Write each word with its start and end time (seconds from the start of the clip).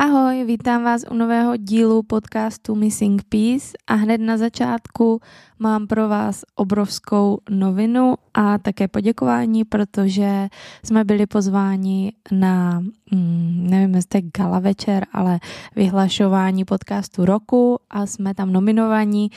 Ahoj, 0.00 0.44
vítám 0.44 0.84
vás 0.84 1.04
u 1.10 1.14
nového 1.14 1.56
dílu 1.56 2.02
podcastu 2.02 2.74
Missing 2.74 3.22
Piece 3.28 3.68
a 3.86 3.94
hned 3.94 4.20
na 4.20 4.36
začátku 4.36 5.20
mám 5.58 5.86
pro 5.86 6.08
vás 6.08 6.44
obrovskou 6.54 7.38
novinu 7.50 8.14
a 8.34 8.58
také 8.58 8.88
poděkování, 8.88 9.64
protože 9.64 10.48
jsme 10.84 11.04
byli 11.04 11.26
pozváni 11.26 12.12
na, 12.32 12.80
mm, 13.12 13.66
nevím, 13.70 13.94
jestli 13.94 14.22
gala 14.38 14.58
večer, 14.58 15.06
ale 15.12 15.38
vyhlašování 15.76 16.64
podcastu 16.64 17.24
roku 17.24 17.78
a 17.90 18.06
jsme 18.06 18.34
tam 18.34 18.52
nominovaní, 18.52 19.30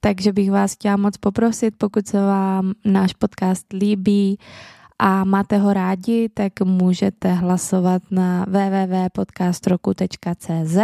takže 0.00 0.32
bych 0.32 0.50
vás 0.50 0.72
chtěla 0.72 0.96
moc 0.96 1.16
poprosit, 1.16 1.74
pokud 1.78 2.06
se 2.06 2.20
vám 2.20 2.72
náš 2.84 3.12
podcast 3.12 3.72
líbí, 3.72 4.38
a 4.98 5.24
máte 5.24 5.58
ho 5.58 5.72
rádi, 5.72 6.28
tak 6.34 6.60
můžete 6.60 7.32
hlasovat 7.32 8.02
na 8.10 8.46
www.podcastroku.cz 8.48 10.78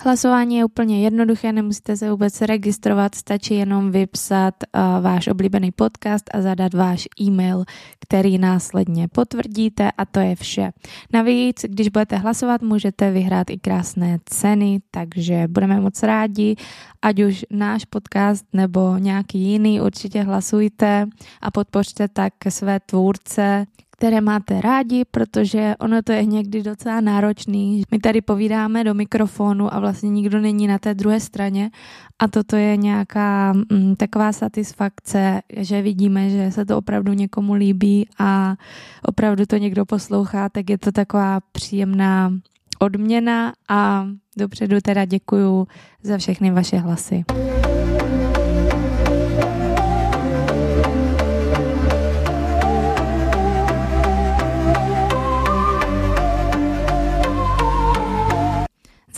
Hlasování 0.00 0.56
je 0.56 0.64
úplně 0.64 1.04
jednoduché, 1.04 1.52
nemusíte 1.52 1.96
se 1.96 2.10
vůbec 2.10 2.40
registrovat, 2.40 3.14
stačí 3.14 3.54
jenom 3.54 3.90
vypsat 3.90 4.54
uh, 4.74 5.04
váš 5.04 5.28
oblíbený 5.28 5.70
podcast 5.70 6.24
a 6.34 6.42
zadat 6.42 6.74
váš 6.74 7.08
e-mail, 7.20 7.64
který 8.00 8.38
následně 8.38 9.08
potvrdíte 9.08 9.90
a 9.98 10.04
to 10.04 10.20
je 10.20 10.36
vše. 10.36 10.70
Navíc, 11.12 11.64
když 11.68 11.88
budete 11.88 12.16
hlasovat, 12.16 12.62
můžete 12.62 13.10
vyhrát 13.10 13.50
i 13.50 13.58
krásné 13.58 14.18
ceny, 14.24 14.80
takže 14.90 15.48
budeme 15.48 15.80
moc 15.80 16.02
rádi, 16.02 16.56
ať 17.02 17.22
už 17.22 17.44
náš 17.50 17.84
podcast 17.84 18.44
nebo 18.52 18.96
nějaký 18.98 19.38
jiný, 19.38 19.80
určitě 19.80 20.22
hlasujte 20.22 21.06
a 21.42 21.50
podpořte 21.50 22.08
tak 22.08 22.32
své 22.48 22.80
tvůrce, 22.80 23.66
které 23.98 24.20
máte 24.20 24.60
rádi, 24.60 25.04
protože 25.10 25.74
ono 25.80 26.02
to 26.02 26.12
je 26.12 26.24
někdy 26.24 26.62
docela 26.62 27.00
náročný. 27.00 27.82
My 27.90 27.98
tady 27.98 28.20
povídáme 28.20 28.84
do 28.84 28.94
mikrofonu 28.94 29.74
a 29.74 29.80
vlastně 29.80 30.10
nikdo 30.10 30.40
není 30.40 30.66
na 30.66 30.78
té 30.78 30.94
druhé 30.94 31.20
straně 31.20 31.70
a 32.18 32.28
toto 32.28 32.56
je 32.56 32.76
nějaká 32.76 33.52
mm, 33.52 33.96
taková 33.96 34.32
satisfakce, 34.32 35.40
že 35.56 35.82
vidíme, 35.82 36.30
že 36.30 36.50
se 36.50 36.64
to 36.64 36.78
opravdu 36.78 37.12
někomu 37.12 37.54
líbí 37.54 38.08
a 38.18 38.56
opravdu 39.02 39.46
to 39.46 39.56
někdo 39.56 39.86
poslouchá, 39.86 40.48
tak 40.48 40.70
je 40.70 40.78
to 40.78 40.92
taková 40.92 41.40
příjemná 41.52 42.32
odměna 42.78 43.52
a 43.68 44.06
dopředu 44.36 44.80
teda 44.82 45.04
děkuju 45.04 45.66
za 46.02 46.18
všechny 46.18 46.50
vaše 46.50 46.76
hlasy. 46.76 47.24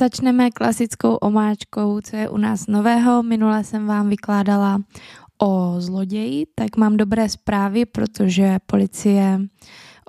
Začneme 0.01 0.51
klasickou 0.51 1.15
omáčkou, 1.15 2.01
co 2.01 2.17
je 2.17 2.29
u 2.29 2.37
nás 2.37 2.67
nového. 2.67 3.23
Minule 3.23 3.65
jsem 3.65 3.87
vám 3.87 4.09
vykládala 4.09 4.81
o 5.43 5.75
zloději, 5.79 6.47
tak 6.55 6.77
mám 6.77 6.97
dobré 6.97 7.29
zprávy, 7.29 7.87
protože 7.87 8.59
policie 8.67 9.41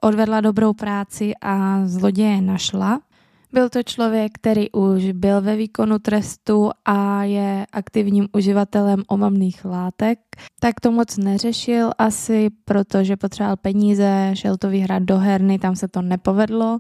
odvedla 0.02 0.42
dobrou 0.42 0.74
práci 0.74 1.32
a 1.42 1.82
zloděje 1.86 2.42
našla. 2.42 3.02
Byl 3.54 3.70
to 3.70 3.84
člověk, 3.84 4.32
který 4.34 4.72
už 4.72 5.12
byl 5.12 5.42
ve 5.42 5.56
výkonu 5.56 6.00
trestu 6.00 6.70
a 6.86 7.24
je 7.24 7.66
aktivním 7.72 8.28
uživatelem 8.34 9.04
omamných 9.08 9.66
látek. 9.66 10.20
Tak 10.60 10.80
to 10.80 10.92
moc 10.92 11.18
neřešil 11.18 11.92
asi, 11.98 12.50
protože 12.66 13.18
potřeboval 13.18 13.58
peníze, 13.58 14.32
šel 14.34 14.58
to 14.58 14.70
vyhrát 14.70 15.04
do 15.04 15.18
herny, 15.18 15.60
tam 15.60 15.76
se 15.76 15.88
to 15.88 16.02
nepovedlo, 16.02 16.80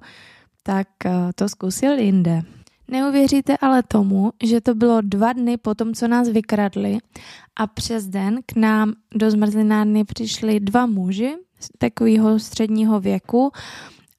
tak 0.64 0.88
eh, 1.06 1.12
to 1.36 1.50
zkusil 1.50 2.00
jinde. 2.00 2.44
Neuvěříte 2.92 3.58
ale 3.58 3.84
tomu, 3.84 4.32
že 4.44 4.62
to 4.62 4.76
bylo 4.76 5.02
dva 5.02 5.34
dny 5.34 5.58
po 5.58 5.76
tom, 5.76 5.94
co 5.94 6.08
nás 6.08 6.30
vykradli 6.30 6.98
a 7.56 7.68
přes 7.68 8.08
den 8.08 8.40
k 8.46 8.56
nám 8.56 8.94
do 9.16 9.32
zmrzlinárny 9.32 10.04
přišli 10.04 10.60
dva 10.60 10.86
muži 10.86 11.36
takového 11.78 12.40
středního 12.40 13.00
věku 13.00 13.52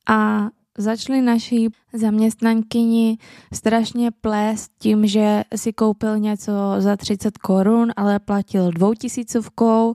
a 0.09 0.49
začali 0.79 1.23
naší 1.23 1.69
zaměstnankyni 1.93 3.19
strašně 3.53 4.11
plést 4.11 4.71
tím, 4.79 5.07
že 5.07 5.45
si 5.57 5.73
koupil 5.73 6.19
něco 6.19 6.53
za 6.79 6.97
30 6.97 7.39
korun, 7.39 7.93
ale 7.97 8.19
platil 8.19 8.71
dvoutisícovkou, 8.71 9.95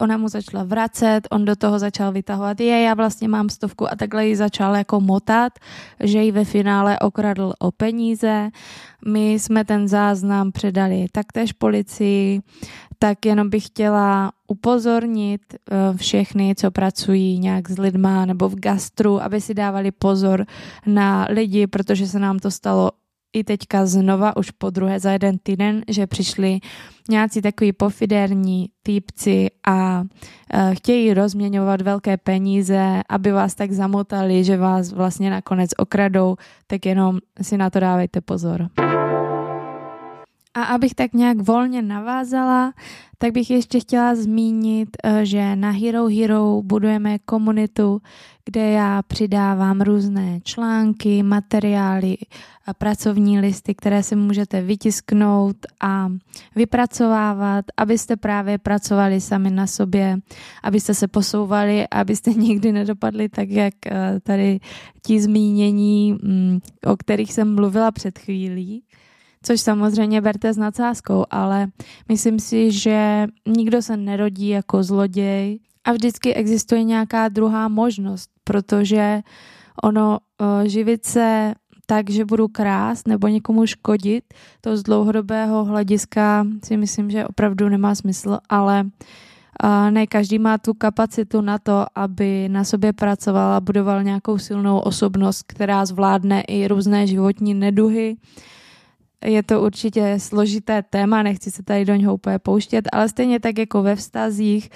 ona 0.00 0.16
mu 0.16 0.28
začala 0.28 0.64
vracet, 0.64 1.20
on 1.30 1.44
do 1.44 1.56
toho 1.56 1.78
začal 1.78 2.12
vytahovat, 2.12 2.60
je, 2.60 2.82
já 2.82 2.94
vlastně 2.94 3.28
mám 3.28 3.48
stovku 3.48 3.92
a 3.92 3.96
takhle 3.96 4.26
ji 4.26 4.36
začal 4.36 4.76
jako 4.76 5.00
motat, 5.00 5.52
že 6.00 6.22
ji 6.22 6.32
ve 6.32 6.44
finále 6.44 6.98
okradl 6.98 7.52
o 7.58 7.72
peníze. 7.72 8.50
My 9.06 9.32
jsme 9.32 9.64
ten 9.64 9.88
záznam 9.88 10.52
předali 10.52 11.06
taktéž 11.12 11.52
policii, 11.52 12.40
tak 12.98 13.26
jenom 13.26 13.50
bych 13.50 13.66
chtěla 13.66 14.32
upozornit 14.46 15.40
eh, 15.54 15.96
všechny, 15.96 16.54
co 16.54 16.70
pracují 16.70 17.38
nějak 17.38 17.68
s 17.70 17.78
lidma 17.78 18.26
nebo 18.26 18.48
v 18.48 18.60
gastru, 18.60 19.22
aby 19.22 19.40
si 19.40 19.54
dávali 19.54 19.90
pozor 19.90 20.44
na 20.86 21.26
lidi, 21.30 21.66
protože 21.66 22.06
se 22.06 22.18
nám 22.18 22.38
to 22.38 22.50
stalo 22.50 22.90
i 23.32 23.44
teďka 23.44 23.86
znova 23.86 24.36
už 24.36 24.50
po 24.50 24.70
druhé 24.70 25.00
za 25.00 25.10
jeden 25.12 25.38
týden, 25.38 25.82
že 25.88 26.06
přišli 26.06 26.58
nějací 27.08 27.42
takový 27.42 27.72
pofiderní 27.72 28.68
týpci 28.82 29.50
a 29.66 30.00
uh, 30.00 30.74
chtějí 30.74 31.14
rozměňovat 31.14 31.80
velké 31.80 32.16
peníze, 32.16 33.02
aby 33.08 33.32
vás 33.32 33.54
tak 33.54 33.72
zamotali, 33.72 34.44
že 34.44 34.56
vás 34.56 34.92
vlastně 34.92 35.30
nakonec 35.30 35.70
okradou, 35.76 36.36
tak 36.66 36.86
jenom 36.86 37.18
si 37.42 37.56
na 37.56 37.70
to 37.70 37.80
dávejte 37.80 38.20
pozor. 38.20 38.68
A 40.58 40.64
abych 40.64 40.94
tak 40.94 41.12
nějak 41.12 41.40
volně 41.40 41.82
navázala, 41.82 42.72
tak 43.18 43.32
bych 43.32 43.50
ještě 43.50 43.80
chtěla 43.80 44.14
zmínit, 44.14 44.88
eh, 45.04 45.26
že 45.26 45.56
na 45.56 45.70
Hero 45.70 46.06
Hero 46.06 46.62
budujeme 46.62 47.18
komunitu, 47.18 48.02
kde 48.44 48.70
já 48.70 49.02
přidávám 49.02 49.80
různé 49.80 50.40
články, 50.40 51.22
materiály, 51.22 52.16
pracovní 52.78 53.40
listy, 53.40 53.74
které 53.74 54.02
si 54.02 54.16
můžete 54.16 54.62
vytisknout 54.62 55.56
a 55.80 56.08
vypracovávat, 56.56 57.64
abyste 57.76 58.16
právě 58.16 58.58
pracovali 58.58 59.20
sami 59.20 59.50
na 59.50 59.66
sobě, 59.66 60.18
abyste 60.62 60.94
se 60.94 61.08
posouvali, 61.08 61.88
abyste 61.90 62.30
nikdy 62.34 62.72
nedopadli 62.72 63.28
tak, 63.28 63.48
jak 63.48 63.74
eh, 63.86 64.20
tady 64.22 64.60
ti 65.06 65.20
zmínění, 65.20 66.12
mm, 66.12 66.58
o 66.86 66.96
kterých 66.96 67.32
jsem 67.32 67.54
mluvila 67.54 67.90
před 67.90 68.18
chvílí 68.18 68.82
což 69.42 69.60
samozřejmě 69.60 70.20
berte 70.20 70.52
s 70.52 70.56
nadsázkou, 70.56 71.24
ale 71.30 71.66
myslím 72.08 72.38
si, 72.38 72.72
že 72.72 73.26
nikdo 73.46 73.82
se 73.82 73.96
nerodí 73.96 74.48
jako 74.48 74.82
zloděj. 74.82 75.58
A 75.84 75.92
vždycky 75.92 76.34
existuje 76.34 76.82
nějaká 76.84 77.28
druhá 77.28 77.68
možnost, 77.68 78.30
protože 78.44 79.20
ono 79.82 80.18
uh, 80.40 80.66
živit 80.66 81.04
se 81.04 81.54
tak, 81.86 82.10
že 82.10 82.24
budu 82.24 82.48
krást 82.48 83.08
nebo 83.08 83.28
někomu 83.28 83.66
škodit, 83.66 84.24
to 84.60 84.76
z 84.76 84.82
dlouhodobého 84.82 85.64
hlediska 85.64 86.46
si 86.64 86.76
myslím, 86.76 87.10
že 87.10 87.26
opravdu 87.26 87.68
nemá 87.68 87.94
smysl, 87.94 88.38
ale 88.48 88.84
uh, 89.64 89.90
ne 89.90 90.06
každý 90.06 90.38
má 90.38 90.58
tu 90.58 90.74
kapacitu 90.74 91.40
na 91.40 91.58
to, 91.58 91.86
aby 91.94 92.48
na 92.48 92.64
sobě 92.64 92.92
pracoval 92.92 93.52
a 93.52 93.60
budoval 93.60 94.02
nějakou 94.02 94.38
silnou 94.38 94.78
osobnost, 94.78 95.42
která 95.42 95.84
zvládne 95.86 96.40
i 96.40 96.68
různé 96.68 97.06
životní 97.06 97.54
neduhy, 97.54 98.16
je 99.24 99.42
to 99.42 99.62
určitě 99.62 100.14
složité 100.18 100.82
téma, 100.82 101.22
nechci 101.22 101.50
se 101.50 101.62
tady 101.62 101.84
do 101.84 101.94
něho 101.94 102.14
úplně 102.14 102.38
pouštět, 102.38 102.88
ale 102.92 103.08
stejně 103.08 103.40
tak 103.40 103.58
jako 103.58 103.82
ve 103.82 103.96
vztazích, 103.96 104.70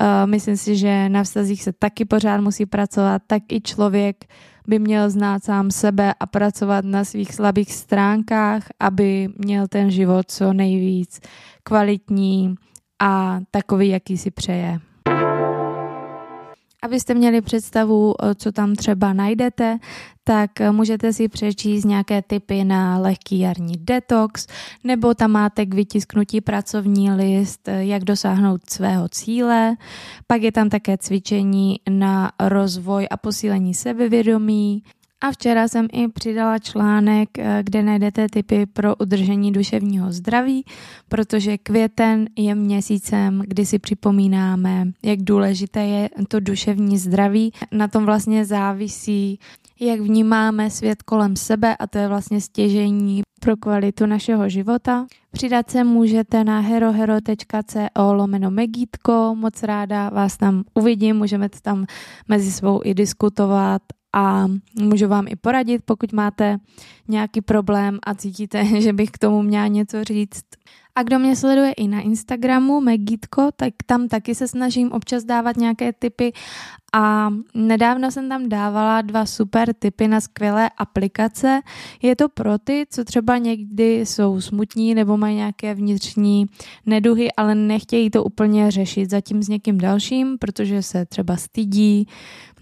uh, 0.00 0.06
myslím 0.30 0.56
si, 0.56 0.76
že 0.76 1.08
na 1.08 1.24
vztazích 1.24 1.62
se 1.62 1.72
taky 1.72 2.04
pořád 2.04 2.40
musí 2.40 2.66
pracovat, 2.66 3.22
tak 3.26 3.42
i 3.52 3.60
člověk 3.60 4.24
by 4.68 4.78
měl 4.78 5.10
znát 5.10 5.44
sám 5.44 5.70
sebe 5.70 6.14
a 6.20 6.26
pracovat 6.26 6.84
na 6.84 7.04
svých 7.04 7.34
slabých 7.34 7.72
stránkách, 7.72 8.62
aby 8.80 9.28
měl 9.38 9.68
ten 9.68 9.90
život 9.90 10.30
co 10.30 10.52
nejvíc 10.52 11.20
kvalitní 11.62 12.54
a 13.02 13.40
takový, 13.50 13.88
jaký 13.88 14.18
si 14.18 14.30
přeje. 14.30 14.80
Abyste 16.82 17.14
měli 17.14 17.40
představu, 17.40 18.14
co 18.34 18.52
tam 18.52 18.74
třeba 18.74 19.12
najdete, 19.12 19.78
tak 20.28 20.50
můžete 20.70 21.12
si 21.12 21.28
přečíst 21.28 21.84
nějaké 21.84 22.22
typy 22.22 22.64
na 22.64 22.98
lehký 22.98 23.38
jarní 23.38 23.74
detox, 23.76 24.46
nebo 24.84 25.14
tam 25.14 25.30
máte 25.30 25.66
k 25.66 25.74
vytisknutí 25.74 26.40
pracovní 26.40 27.10
list, 27.10 27.68
jak 27.68 28.04
dosáhnout 28.04 28.70
svého 28.70 29.08
cíle. 29.08 29.76
Pak 30.26 30.42
je 30.42 30.52
tam 30.52 30.68
také 30.68 30.98
cvičení 30.98 31.80
na 31.90 32.32
rozvoj 32.40 33.06
a 33.10 33.16
posílení 33.16 33.74
sebevědomí, 33.74 34.82
A 35.20 35.32
včera 35.32 35.68
jsem 35.68 35.88
i 35.92 36.08
přidala 36.08 36.58
článek, 36.58 37.38
eh, 37.38 37.62
kde 37.62 37.82
najdete 37.82 38.26
tipy 38.32 38.66
pro 38.66 38.96
udržení 38.96 39.52
duševního 39.52 40.12
zdraví, 40.12 40.64
protože 41.08 41.58
květen 41.58 42.26
je 42.38 42.54
měsícem, 42.54 43.42
kdy 43.46 43.66
si 43.66 43.78
připomínáme, 43.78 44.84
jak 45.02 45.22
důležité 45.22 45.84
je 45.84 46.10
to 46.28 46.40
duševní 46.40 46.98
zdraví. 46.98 47.52
Na 47.72 47.88
tom 47.88 48.04
vlastně 48.06 48.44
závisí, 48.44 49.38
jak 49.80 50.00
vnímáme 50.00 50.70
svět 50.70 51.02
kolem 51.02 51.36
sebe 51.36 51.76
a 51.76 51.86
to 51.86 51.98
je 51.98 52.08
vlastně 52.08 52.40
stěžení 52.40 53.22
pro 53.40 53.56
kvalitu 53.56 54.06
našeho 54.06 54.48
života. 54.48 55.06
Přidat 55.32 55.70
se 55.70 55.84
můžete 55.84 56.44
na 56.44 56.60
herohero.co 56.60 58.12
lomeno 58.12 58.50
megítko, 58.50 59.34
moc 59.34 59.62
ráda 59.62 60.10
vás 60.10 60.36
tam 60.36 60.62
uvidím, 60.74 61.16
můžeme 61.16 61.48
tam 61.62 61.86
mezi 62.28 62.52
svou 62.52 62.80
i 62.84 62.94
diskutovat 62.94 63.82
a 64.16 64.46
můžu 64.80 65.08
vám 65.08 65.26
i 65.28 65.36
poradit, 65.36 65.82
pokud 65.84 66.12
máte 66.12 66.58
nějaký 67.08 67.40
problém 67.40 67.98
a 68.06 68.14
cítíte, 68.14 68.64
že 68.80 68.92
bych 68.92 69.10
k 69.10 69.18
tomu 69.18 69.42
měla 69.42 69.66
něco 69.66 70.04
říct. 70.04 70.44
A 70.96 71.02
kdo 71.02 71.18
mě 71.18 71.36
sleduje 71.36 71.72
i 71.72 71.88
na 71.88 72.00
Instagramu, 72.00 72.80
Megitko, 72.80 73.48
tak 73.56 73.74
tam 73.86 74.08
taky 74.08 74.34
se 74.34 74.48
snažím 74.48 74.92
občas 74.92 75.24
dávat 75.24 75.56
nějaké 75.56 75.92
tipy 75.92 76.32
a 76.92 77.30
nedávno 77.54 78.10
jsem 78.10 78.28
tam 78.28 78.48
dávala 78.48 79.02
dva 79.02 79.26
super 79.26 79.74
tipy 79.74 80.08
na 80.08 80.20
skvělé 80.20 80.70
aplikace. 80.78 81.60
Je 82.02 82.16
to 82.16 82.28
pro 82.28 82.58
ty, 82.58 82.86
co 82.90 83.04
třeba 83.04 83.38
někdy 83.38 84.00
jsou 84.00 84.40
smutní 84.40 84.94
nebo 84.94 85.16
mají 85.16 85.36
nějaké 85.36 85.74
vnitřní 85.74 86.46
neduhy, 86.86 87.32
ale 87.32 87.54
nechtějí 87.54 88.10
to 88.10 88.24
úplně 88.24 88.70
řešit 88.70 89.10
zatím 89.10 89.42
s 89.42 89.48
někým 89.48 89.78
dalším, 89.78 90.38
protože 90.38 90.82
se 90.82 91.06
třeba 91.06 91.36
stydí 91.36 92.08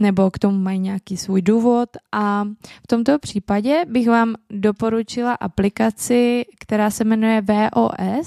nebo 0.01 0.31
k 0.31 0.39
tomu 0.39 0.59
mají 0.59 0.79
nějaký 0.79 1.17
svůj 1.17 1.43
důvod. 1.43 1.89
A 2.13 2.45
v 2.83 2.87
tomto 2.87 3.19
případě 3.19 3.85
bych 3.89 4.09
vám 4.09 4.35
doporučila 4.51 5.33
aplikaci, 5.35 6.45
která 6.61 6.91
se 6.91 7.05
jmenuje 7.05 7.43
VOS. 7.43 8.24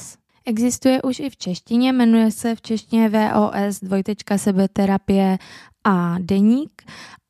Existuje 0.47 1.01
už 1.01 1.19
i 1.19 1.29
v 1.29 1.37
češtině, 1.37 1.93
jmenuje 1.93 2.31
se 2.31 2.55
v 2.55 2.61
češtině 2.61 3.09
VOS 3.09 3.79
dvojtečka 3.81 4.37
sebeterapie 4.37 5.37
a 5.83 6.15
deník 6.19 6.81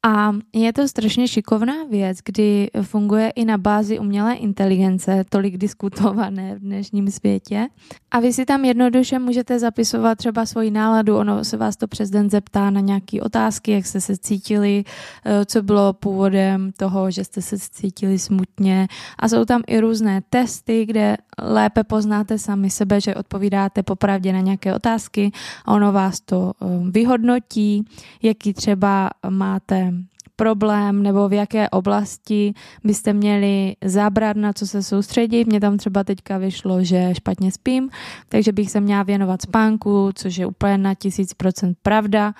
a 0.05 0.31
je 0.53 0.73
to 0.73 0.87
strašně 0.87 1.27
šikovná 1.27 1.73
věc, 1.89 2.17
kdy 2.25 2.69
funguje 2.81 3.29
i 3.29 3.45
na 3.45 3.57
bázi 3.57 3.99
umělé 3.99 4.33
inteligence, 4.33 5.23
tolik 5.29 5.57
diskutované 5.57 6.55
v 6.55 6.59
dnešním 6.59 7.11
světě. 7.11 7.67
A 8.11 8.19
vy 8.19 8.33
si 8.33 8.45
tam 8.45 8.65
jednoduše 8.65 9.19
můžete 9.19 9.59
zapisovat 9.59 10.17
třeba 10.17 10.45
svoji 10.45 10.71
náladu, 10.71 11.17
ono 11.17 11.43
se 11.43 11.57
vás 11.57 11.75
to 11.77 11.87
přes 11.87 12.09
den 12.09 12.29
zeptá 12.29 12.69
na 12.69 12.79
nějaké 12.79 13.21
otázky, 13.21 13.71
jak 13.71 13.85
jste 13.85 14.01
se 14.01 14.17
cítili, 14.17 14.83
eh, 15.25 15.45
co 15.45 15.61
bylo 15.61 15.93
původem 15.93 16.71
toho, 16.77 17.11
že 17.11 17.23
jste 17.23 17.41
se 17.41 17.57
cítili 17.59 18.19
smutně. 18.19 18.87
A 19.19 19.29
jsou 19.29 19.45
tam 19.45 19.61
i 19.67 19.79
různé 19.79 20.21
testy, 20.29 20.85
kde 20.85 21.17
lépe 21.41 21.83
poznáte 21.83 22.39
sami 22.39 22.69
sebe, 22.69 23.01
že 23.01 23.15
odpovídáte 23.15 23.83
popravdě 23.83 24.33
na 24.33 24.39
nějaké 24.39 24.75
otázky 24.75 25.31
a 25.65 25.73
ono 25.73 25.91
vás 25.91 26.21
to 26.21 26.51
eh, 26.61 26.65
vyhodnotí, 26.91 27.85
jaký 28.21 28.53
třeba 28.53 29.09
máte 29.29 29.96
problém 30.37 31.03
nebo 31.03 31.29
v 31.29 31.33
jaké 31.33 31.69
oblasti 31.69 32.53
byste 32.83 33.13
měli 33.13 33.75
zabrat, 33.85 34.37
na 34.37 34.53
co 34.53 34.67
se 34.67 34.83
soustředit. 34.83 35.47
Mně 35.47 35.59
tam 35.59 35.77
třeba 35.77 36.03
teďka 36.03 36.37
vyšlo, 36.37 36.83
že 36.83 37.09
špatně 37.13 37.51
spím, 37.51 37.89
takže 38.29 38.51
bych 38.51 38.71
se 38.71 38.79
měla 38.79 39.03
věnovat 39.03 39.41
spánku, 39.41 40.09
což 40.15 40.37
je 40.37 40.45
úplně 40.45 40.77
na 40.77 40.93
tisíc 40.93 41.33
procent 41.33 41.77
pravda. 41.81 42.33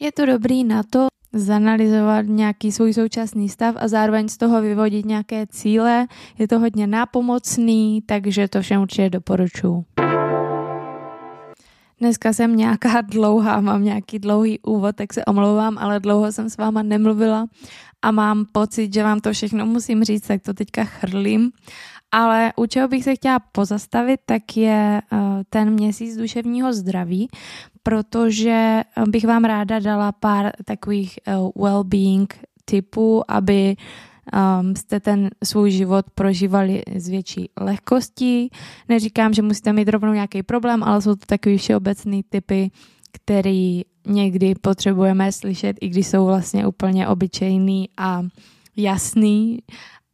Je 0.00 0.12
to 0.12 0.26
dobrý 0.26 0.64
na 0.64 0.82
to, 0.82 1.06
zanalizovat 1.32 2.26
nějaký 2.26 2.72
svůj 2.72 2.94
současný 2.94 3.48
stav 3.48 3.74
a 3.78 3.88
zároveň 3.88 4.28
z 4.28 4.36
toho 4.36 4.62
vyvodit 4.62 5.06
nějaké 5.06 5.46
cíle. 5.46 6.06
Je 6.38 6.48
to 6.48 6.58
hodně 6.58 6.86
nápomocný, 6.86 8.02
takže 8.06 8.48
to 8.48 8.62
všem 8.62 8.82
určitě 8.82 9.10
doporučuji. 9.10 9.84
Dneska 12.00 12.32
jsem 12.32 12.56
nějaká 12.56 13.00
dlouhá, 13.00 13.60
mám 13.60 13.84
nějaký 13.84 14.18
dlouhý 14.18 14.60
úvod, 14.60 14.96
tak 14.96 15.12
se 15.12 15.24
omlouvám, 15.24 15.78
ale 15.78 16.00
dlouho 16.00 16.32
jsem 16.32 16.50
s 16.50 16.56
váma 16.56 16.82
nemluvila 16.82 17.46
a 18.02 18.10
mám 18.10 18.44
pocit, 18.52 18.94
že 18.94 19.02
vám 19.02 19.20
to 19.20 19.32
všechno 19.32 19.66
musím 19.66 20.04
říct, 20.04 20.26
tak 20.26 20.42
to 20.42 20.54
teďka 20.54 20.84
chrlím. 20.84 21.50
Ale 22.12 22.52
u 22.56 22.66
čeho 22.66 22.88
bych 22.88 23.04
se 23.04 23.14
chtěla 23.14 23.38
pozastavit, 23.38 24.20
tak 24.26 24.56
je 24.56 25.02
uh, 25.12 25.18
ten 25.50 25.70
měsíc 25.70 26.16
duševního 26.16 26.72
zdraví, 26.72 27.28
protože 27.82 28.82
bych 29.08 29.26
vám 29.26 29.44
ráda 29.44 29.78
dala 29.78 30.12
pár 30.12 30.52
takových 30.64 31.18
uh, 31.26 31.64
well-being 31.64 32.26
typů, 32.64 33.22
aby 33.28 33.76
um, 34.32 34.76
jste 34.76 35.00
ten 35.00 35.30
svůj 35.44 35.70
život 35.70 36.06
prožívali 36.14 36.82
s 36.94 37.08
větší 37.08 37.50
lehkostí. 37.60 38.50
Neříkám, 38.88 39.34
že 39.34 39.42
musíte 39.42 39.72
mít 39.72 39.88
rovnou 39.88 40.12
nějaký 40.12 40.42
problém, 40.42 40.82
ale 40.82 41.02
jsou 41.02 41.14
to 41.14 41.26
takový 41.26 41.58
všeobecný 41.58 42.22
typy, 42.28 42.70
který 43.12 43.82
někdy 44.06 44.54
potřebujeme 44.54 45.32
slyšet, 45.32 45.76
i 45.80 45.88
když 45.88 46.06
jsou 46.06 46.26
vlastně 46.26 46.66
úplně 46.66 47.08
obyčejný 47.08 47.88
a 47.96 48.22
jasný, 48.76 49.58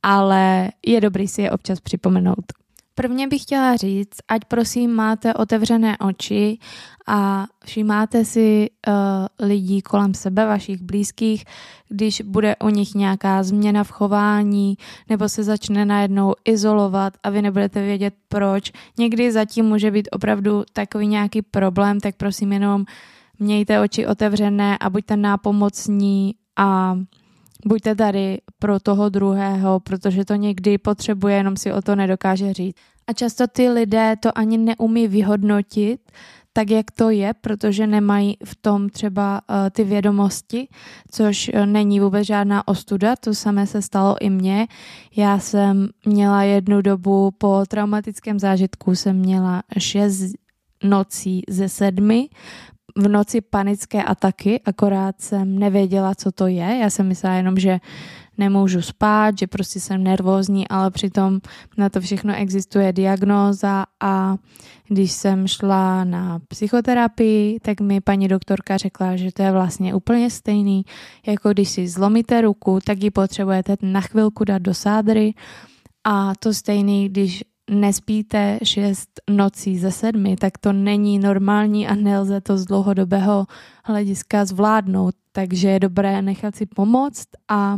ale 0.03 0.70
je 0.87 1.00
dobrý 1.00 1.29
si 1.29 1.43
je 1.43 1.50
občas 1.50 1.81
připomenout. 1.81 2.62
Prvně 2.94 3.28
bych 3.28 3.42
chtěla 3.42 3.76
říct, 3.76 4.16
ať 4.28 4.44
prosím 4.44 4.90
máte 4.90 5.34
otevřené 5.34 5.98
oči 5.98 6.58
a 7.06 7.46
všimáte 7.64 8.24
si 8.24 8.70
uh, 8.88 9.46
lidí 9.48 9.82
kolem 9.82 10.14
sebe, 10.14 10.46
vašich 10.46 10.82
blízkých, 10.82 11.44
když 11.88 12.20
bude 12.20 12.56
u 12.56 12.68
nich 12.68 12.94
nějaká 12.94 13.42
změna 13.42 13.84
v 13.84 13.90
chování 13.90 14.76
nebo 15.08 15.28
se 15.28 15.42
začne 15.42 15.84
najednou 15.84 16.34
izolovat 16.44 17.14
a 17.22 17.30
vy 17.30 17.42
nebudete 17.42 17.82
vědět 17.82 18.14
proč. 18.28 18.72
Někdy 18.98 19.32
zatím 19.32 19.64
může 19.64 19.90
být 19.90 20.08
opravdu 20.12 20.64
takový 20.72 21.06
nějaký 21.06 21.42
problém, 21.42 22.00
tak 22.00 22.16
prosím 22.16 22.52
jenom 22.52 22.84
mějte 23.38 23.80
oči 23.80 24.06
otevřené 24.06 24.78
a 24.78 24.90
buďte 24.90 25.16
nápomocní 25.16 26.34
a 26.56 26.98
buďte 27.67 27.94
tady 27.94 28.38
pro 28.59 28.81
toho 28.81 29.09
druhého, 29.09 29.81
protože 29.81 30.25
to 30.25 30.35
někdy 30.35 30.79
potřebuje, 30.79 31.37
jenom 31.37 31.56
si 31.56 31.73
o 31.73 31.82
to 31.82 31.97
nedokáže 31.97 32.53
říct. 32.53 32.76
A 33.06 33.12
často 33.12 33.47
ty 33.47 33.69
lidé 33.69 34.17
to 34.20 34.38
ani 34.38 34.59
neumí 34.59 35.09
vyhodnotit, 35.09 36.00
tak 36.53 36.70
jak 36.70 36.91
to 36.91 37.11
je, 37.11 37.35
protože 37.41 37.87
nemají 37.87 38.37
v 38.44 38.55
tom 38.56 38.88
třeba 38.88 39.41
uh, 39.50 39.56
ty 39.70 39.85
vědomosti, 39.85 40.69
což 41.11 41.50
uh, 41.55 41.67
není 41.67 42.00
vůbec 42.00 42.26
žádná 42.26 42.69
ostuda, 42.69 43.17
to 43.17 43.35
samé 43.35 43.67
se 43.67 43.82
stalo 43.82 44.17
i 44.20 44.31
mně. 44.31 44.67
Já 45.17 45.38
jsem 45.38 45.88
měla 46.06 46.43
jednu 46.43 46.82
dobu 46.82 47.31
po 47.31 47.62
traumatickém 47.69 48.38
zážitku, 48.38 48.94
jsem 48.94 49.17
měla 49.17 49.62
šest 49.79 50.32
nocí 50.85 51.43
ze 51.49 51.69
sedmi, 51.69 52.29
v 52.96 53.08
noci 53.08 53.40
panické 53.40 54.02
ataky, 54.02 54.60
akorát 54.64 55.20
jsem 55.20 55.58
nevěděla, 55.58 56.14
co 56.14 56.32
to 56.32 56.46
je. 56.46 56.78
Já 56.82 56.90
jsem 56.90 57.08
myslela 57.08 57.34
jenom, 57.34 57.58
že 57.58 57.80
nemůžu 58.38 58.82
spát, 58.82 59.38
že 59.38 59.46
prostě 59.46 59.80
jsem 59.80 60.04
nervózní, 60.04 60.68
ale 60.68 60.90
přitom 60.90 61.40
na 61.76 61.88
to 61.88 62.00
všechno 62.00 62.34
existuje 62.34 62.92
diagnóza 62.92 63.84
a 64.00 64.37
když 64.88 65.12
jsem 65.12 65.49
šla 65.49 66.04
na 66.04 66.38
psychoterapii, 66.49 67.61
tak 67.61 67.80
mi 67.80 68.00
paní 68.00 68.28
doktorka 68.28 68.76
řekla, 68.76 69.16
že 69.16 69.32
to 69.32 69.42
je 69.42 69.52
vlastně 69.52 69.94
úplně 69.94 70.30
stejný, 70.30 70.84
jako 71.26 71.50
když 71.50 71.68
si 71.68 71.88
zlomíte 71.88 72.40
ruku, 72.40 72.78
tak 72.84 73.02
ji 73.02 73.11
potřebujete 73.11 73.76
na 73.82 74.00
chvilku 74.00 74.44
dát 74.44 74.62
do 74.62 74.75
sádry 74.75 75.34
a 76.04 76.32
to 76.38 76.54
stejný, 76.54 77.08
když 77.08 77.44
nespíte 77.73 78.59
šest 78.62 79.21
nocí 79.31 79.79
ze 79.79 79.91
sedmi, 79.91 80.37
tak 80.37 80.59
to 80.59 80.73
není 80.73 81.19
normální 81.19 81.88
a 81.88 81.95
nelze 81.95 82.41
to 82.41 82.59
z 82.59 82.64
dlouhodobého 82.64 83.47
hlediska 83.85 84.45
zvládnout. 84.45 85.14
Takže 85.33 85.69
je 85.69 85.81
dobré 85.81 86.23
nechat 86.23 86.57
si 86.57 86.67
pomoct 86.67 87.29
a 87.49 87.76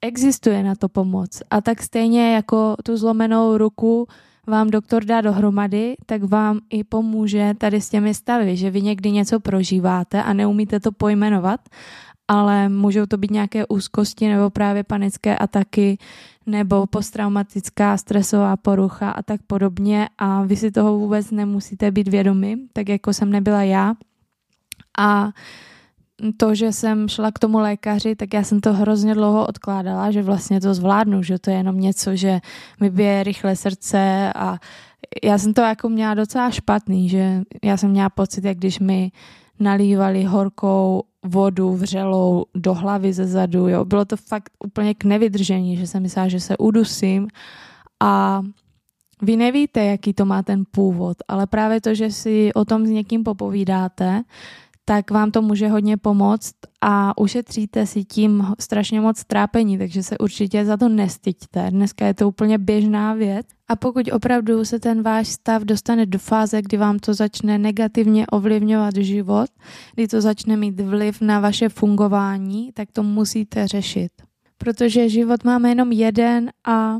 existuje 0.00 0.62
na 0.62 0.74
to 0.74 0.88
pomoc. 0.88 1.42
A 1.50 1.60
tak 1.60 1.82
stejně 1.82 2.34
jako 2.34 2.76
tu 2.82 2.96
zlomenou 2.96 3.56
ruku 3.56 4.06
vám 4.46 4.70
doktor 4.70 5.04
dá 5.04 5.20
dohromady, 5.20 5.94
tak 6.06 6.22
vám 6.22 6.60
i 6.70 6.84
pomůže 6.84 7.54
tady 7.58 7.80
s 7.80 7.88
těmi 7.88 8.14
stavy, 8.14 8.56
že 8.56 8.70
vy 8.70 8.82
někdy 8.82 9.10
něco 9.10 9.40
prožíváte 9.40 10.22
a 10.22 10.32
neumíte 10.32 10.80
to 10.80 10.92
pojmenovat, 10.92 11.60
ale 12.28 12.68
můžou 12.68 13.06
to 13.06 13.16
být 13.16 13.30
nějaké 13.30 13.66
úzkosti 13.66 14.28
nebo 14.28 14.50
právě 14.50 14.84
panické 14.84 15.38
ataky 15.38 15.98
nebo 16.46 16.86
posttraumatická 16.86 17.96
stresová 17.96 18.56
porucha 18.56 19.10
a 19.10 19.22
tak 19.22 19.40
podobně 19.46 20.08
a 20.18 20.42
vy 20.42 20.56
si 20.56 20.70
toho 20.70 20.98
vůbec 20.98 21.30
nemusíte 21.30 21.90
být 21.90 22.08
vědomi, 22.08 22.56
tak 22.72 22.88
jako 22.88 23.12
jsem 23.12 23.30
nebyla 23.30 23.62
já. 23.62 23.94
A 24.98 25.30
to, 26.36 26.54
že 26.54 26.72
jsem 26.72 27.08
šla 27.08 27.30
k 27.32 27.38
tomu 27.38 27.58
lékaři, 27.58 28.16
tak 28.16 28.34
já 28.34 28.42
jsem 28.42 28.60
to 28.60 28.72
hrozně 28.72 29.14
dlouho 29.14 29.46
odkládala, 29.46 30.10
že 30.10 30.22
vlastně 30.22 30.60
to 30.60 30.74
zvládnu, 30.74 31.22
že 31.22 31.38
to 31.38 31.50
je 31.50 31.56
jenom 31.56 31.80
něco, 31.80 32.16
že 32.16 32.40
mi 32.80 32.90
bije 32.90 33.22
rychle 33.22 33.56
srdce 33.56 34.32
a 34.36 34.58
já 35.24 35.38
jsem 35.38 35.54
to 35.54 35.60
jako 35.60 35.88
měla 35.88 36.14
docela 36.14 36.50
špatný, 36.50 37.08
že 37.08 37.42
já 37.64 37.76
jsem 37.76 37.90
měla 37.90 38.10
pocit, 38.10 38.44
jak 38.44 38.56
když 38.56 38.78
mi 38.78 39.12
nalívali 39.60 40.24
horkou 40.24 41.02
vodu 41.24 41.76
vřelou 41.76 42.44
do 42.54 42.74
hlavy 42.74 43.12
ze 43.12 43.26
zadu. 43.26 43.68
Jo. 43.68 43.84
Bylo 43.84 44.04
to 44.04 44.16
fakt 44.16 44.52
úplně 44.64 44.94
k 44.94 45.04
nevydržení, 45.04 45.76
že 45.76 45.86
jsem 45.86 46.02
myslela, 46.02 46.28
že 46.28 46.40
se 46.40 46.56
udusím 46.56 47.28
a 48.02 48.42
vy 49.22 49.36
nevíte, 49.36 49.84
jaký 49.84 50.12
to 50.14 50.24
má 50.24 50.42
ten 50.42 50.64
původ, 50.70 51.16
ale 51.28 51.46
právě 51.46 51.80
to, 51.80 51.94
že 51.94 52.10
si 52.10 52.54
o 52.54 52.64
tom 52.64 52.86
s 52.86 52.90
někým 52.90 53.24
popovídáte, 53.24 54.22
tak 54.84 55.10
vám 55.10 55.30
to 55.30 55.42
může 55.42 55.68
hodně 55.68 55.96
pomoct 55.96 56.54
a 56.80 57.18
ušetříte 57.18 57.86
si 57.86 58.04
tím 58.04 58.46
strašně 58.60 59.00
moc 59.00 59.24
trápení, 59.24 59.78
takže 59.78 60.02
se 60.02 60.18
určitě 60.18 60.64
za 60.64 60.76
to 60.76 60.88
nestyďte. 60.88 61.70
Dneska 61.70 62.06
je 62.06 62.14
to 62.14 62.28
úplně 62.28 62.58
běžná 62.58 63.14
věc 63.14 63.46
a 63.68 63.76
pokud 63.76 64.12
opravdu 64.12 64.64
se 64.64 64.80
ten 64.80 65.02
váš 65.02 65.28
stav 65.28 65.62
dostane 65.62 66.06
do 66.06 66.18
fáze, 66.18 66.62
kdy 66.62 66.76
vám 66.76 66.98
to 66.98 67.14
začne 67.14 67.58
negativně 67.58 68.26
ovlivňovat 68.26 68.96
život, 68.96 69.46
kdy 69.94 70.08
to 70.08 70.20
začne 70.20 70.56
mít 70.56 70.80
vliv 70.80 71.20
na 71.20 71.40
vaše 71.40 71.68
fungování, 71.68 72.70
tak 72.74 72.88
to 72.92 73.02
musíte 73.02 73.68
řešit. 73.68 74.12
Protože 74.58 75.08
život 75.08 75.44
máme 75.44 75.68
jenom 75.68 75.92
jeden 75.92 76.50
a 76.66 76.96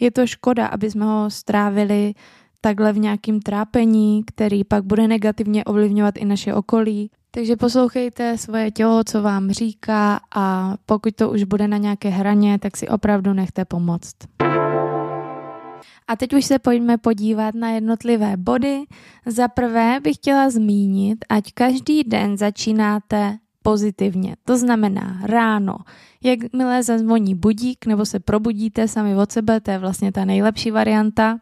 je 0.00 0.10
to 0.10 0.26
škoda, 0.26 0.66
aby 0.66 0.90
jsme 0.90 1.04
ho 1.04 1.30
strávili 1.30 2.14
takhle 2.60 2.92
v 2.92 2.98
nějakým 2.98 3.40
trápení, 3.40 4.22
který 4.26 4.64
pak 4.64 4.84
bude 4.84 5.08
negativně 5.08 5.64
ovlivňovat 5.64 6.16
i 6.16 6.24
naše 6.24 6.54
okolí. 6.54 7.10
Takže 7.30 7.56
poslouchejte 7.56 8.38
svoje 8.38 8.70
tělo, 8.70 9.04
co 9.04 9.22
vám 9.22 9.50
říká 9.50 10.20
a 10.34 10.74
pokud 10.86 11.14
to 11.14 11.30
už 11.30 11.44
bude 11.44 11.68
na 11.68 11.76
nějaké 11.76 12.08
hraně, 12.08 12.58
tak 12.58 12.76
si 12.76 12.88
opravdu 12.88 13.32
nechte 13.32 13.64
pomoct. 13.64 14.14
A 16.08 16.16
teď 16.16 16.34
už 16.34 16.44
se 16.44 16.58
pojďme 16.58 16.98
podívat 16.98 17.54
na 17.54 17.70
jednotlivé 17.70 18.36
body. 18.36 18.84
Za 19.26 19.48
prvé 19.48 20.00
bych 20.00 20.16
chtěla 20.16 20.50
zmínit, 20.50 21.24
ať 21.28 21.52
každý 21.52 22.04
den 22.04 22.36
začínáte 22.36 23.38
pozitivně. 23.62 24.36
To 24.44 24.58
znamená 24.58 25.20
ráno, 25.22 25.76
jakmile 26.24 26.82
zazvoní 26.82 27.34
budík 27.34 27.86
nebo 27.86 28.06
se 28.06 28.20
probudíte 28.20 28.88
sami 28.88 29.16
od 29.16 29.32
sebe, 29.32 29.60
to 29.60 29.70
je 29.70 29.78
vlastně 29.78 30.12
ta 30.12 30.24
nejlepší 30.24 30.70
varianta, 30.70 31.38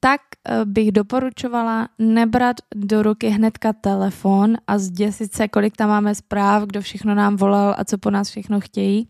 tak 0.00 0.20
eh, 0.44 0.64
bych 0.64 0.92
doporučovala 0.92 1.88
nebrat 1.98 2.56
do 2.74 3.02
ruky 3.02 3.28
hnedka 3.28 3.72
telefon 3.72 4.56
a 4.66 4.78
zděsit 4.78 5.34
se, 5.34 5.48
kolik 5.48 5.76
tam 5.76 5.88
máme 5.88 6.14
zpráv, 6.14 6.62
kdo 6.62 6.80
všechno 6.80 7.14
nám 7.14 7.36
volal 7.36 7.74
a 7.78 7.84
co 7.84 7.98
po 7.98 8.10
nás 8.10 8.28
všechno 8.28 8.60
chtějí, 8.60 9.08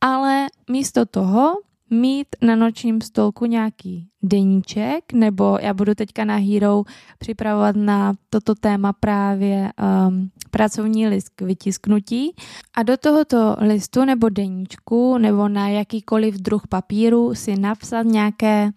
ale 0.00 0.46
místo 0.70 1.06
toho 1.06 1.54
mít 1.90 2.26
na 2.42 2.56
nočním 2.56 3.00
stolku 3.00 3.46
nějaký 3.46 4.08
deníček, 4.22 5.12
nebo 5.12 5.58
já 5.60 5.74
budu 5.74 5.94
teďka 5.94 6.24
na 6.24 6.36
Hero 6.36 6.82
připravovat 7.18 7.76
na 7.76 8.14
toto 8.30 8.54
téma 8.54 8.92
právě 8.92 9.72
um, 10.08 10.30
pracovní 10.50 11.08
list 11.08 11.28
k 11.28 11.42
vytisknutí. 11.42 12.34
A 12.74 12.82
do 12.82 12.96
tohoto 12.96 13.56
listu 13.58 14.04
nebo 14.04 14.28
deníčku 14.28 15.18
nebo 15.18 15.48
na 15.48 15.68
jakýkoliv 15.68 16.34
druh 16.34 16.66
papíru 16.68 17.34
si 17.34 17.56
napsat 17.56 18.02
nějaké 18.02 18.70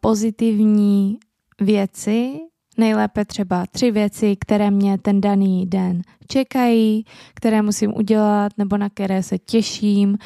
pozitivní 0.00 1.18
věci, 1.60 2.40
nejlépe 2.78 3.24
třeba 3.24 3.66
tři 3.66 3.90
věci, 3.90 4.36
které 4.36 4.70
mě 4.70 4.98
ten 4.98 5.20
daný 5.20 5.66
den 5.66 6.02
čekají, 6.28 7.04
které 7.34 7.62
musím 7.62 7.96
udělat 7.96 8.52
nebo 8.58 8.76
na 8.76 8.88
které 8.88 9.22
se 9.22 9.38
těším, 9.38 10.18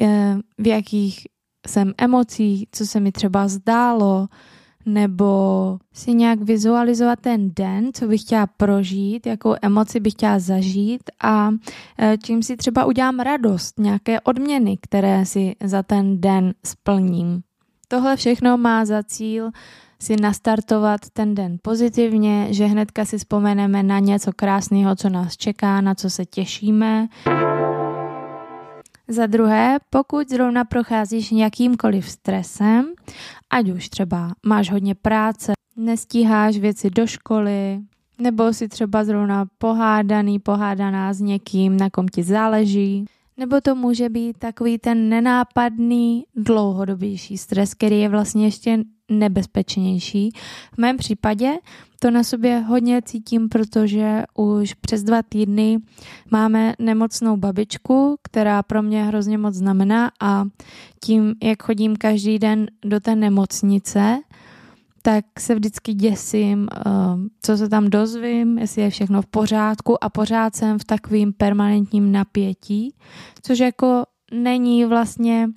uh, 0.00 0.06
v 0.58 0.66
jakých 0.66 1.26
jsem 1.66 1.92
emocí, 1.98 2.68
co 2.72 2.86
se 2.86 3.00
mi 3.00 3.12
třeba 3.12 3.48
zdálo, 3.48 4.28
nebo 4.86 5.78
si 5.92 6.14
nějak 6.14 6.40
vizualizovat 6.40 7.20
ten 7.20 7.50
den, 7.56 7.90
co 7.94 8.06
bych 8.06 8.20
chtěla 8.20 8.46
prožít, 8.46 9.26
jakou 9.26 9.54
emoci 9.62 10.00
bych 10.00 10.12
chtěla 10.12 10.38
zažít 10.38 11.02
a 11.22 11.50
e, 11.98 12.18
čím 12.18 12.42
si 12.42 12.56
třeba 12.56 12.84
udělám 12.84 13.20
radost, 13.20 13.78
nějaké 13.78 14.20
odměny, 14.20 14.78
které 14.80 15.26
si 15.26 15.56
za 15.64 15.82
ten 15.82 16.20
den 16.20 16.54
splním. 16.66 17.42
Tohle 17.88 18.16
všechno 18.16 18.56
má 18.56 18.84
za 18.84 19.02
cíl 19.02 19.50
si 20.00 20.16
nastartovat 20.20 21.00
ten 21.12 21.34
den 21.34 21.56
pozitivně, 21.62 22.46
že 22.50 22.66
hnedka 22.66 23.04
si 23.04 23.18
vzpomeneme 23.18 23.82
na 23.82 23.98
něco 23.98 24.32
krásného, 24.32 24.96
co 24.96 25.08
nás 25.08 25.36
čeká, 25.36 25.80
na 25.80 25.94
co 25.94 26.10
se 26.10 26.24
těšíme. 26.24 27.08
Za 29.08 29.26
druhé, 29.26 29.78
pokud 29.90 30.28
zrovna 30.28 30.64
procházíš 30.64 31.30
nějakýmkoliv 31.30 32.10
stresem, 32.10 32.92
ať 33.50 33.70
už 33.70 33.88
třeba 33.88 34.32
máš 34.46 34.70
hodně 34.70 34.94
práce, 34.94 35.52
nestíháš 35.76 36.56
věci 36.56 36.90
do 36.90 37.06
školy, 37.06 37.80
nebo 38.18 38.52
si 38.52 38.68
třeba 38.68 39.04
zrovna 39.04 39.46
pohádaný, 39.58 40.38
pohádaná 40.38 41.12
s 41.12 41.20
někým, 41.20 41.76
na 41.76 41.90
kom 41.90 42.08
ti 42.08 42.22
záleží, 42.22 43.04
nebo 43.36 43.60
to 43.60 43.74
může 43.74 44.08
být 44.08 44.38
takový 44.38 44.78
ten 44.78 45.08
nenápadný, 45.08 46.24
dlouhodobější 46.36 47.38
stres, 47.38 47.74
který 47.74 48.00
je 48.00 48.08
vlastně 48.08 48.44
ještě 48.44 48.78
nebezpečnější. 49.10 50.30
V 50.74 50.78
mém 50.78 50.96
případě 50.96 51.52
to 52.00 52.10
na 52.10 52.24
sobě 52.24 52.58
hodně 52.58 53.02
cítím, 53.02 53.48
protože 53.48 54.22
už 54.34 54.74
přes 54.74 55.02
dva 55.02 55.22
týdny 55.22 55.78
máme 56.30 56.74
nemocnou 56.78 57.36
babičku, 57.36 58.16
která 58.22 58.62
pro 58.62 58.82
mě 58.82 59.04
hrozně 59.04 59.38
moc 59.38 59.54
znamená 59.54 60.10
a 60.20 60.44
tím, 61.04 61.34
jak 61.42 61.62
chodím 61.62 61.96
každý 61.96 62.38
den 62.38 62.66
do 62.84 63.00
té 63.00 63.16
nemocnice, 63.16 64.18
tak 65.06 65.24
se 65.40 65.54
vždycky 65.54 65.94
děsím, 65.94 66.68
eh, 66.72 66.80
co 67.42 67.56
se 67.56 67.68
tam 67.68 67.90
dozvím, 67.90 68.58
jestli 68.58 68.82
je 68.82 68.90
všechno 68.90 69.22
v 69.22 69.26
pořádku 69.26 70.04
a 70.04 70.08
pořád 70.08 70.56
jsem 70.56 70.78
v 70.78 70.84
takovým 70.84 71.32
permanentním 71.32 72.12
napětí, 72.12 72.94
což 73.42 73.58
jako 73.58 74.04
není 74.32 74.84
vlastně 74.84 75.48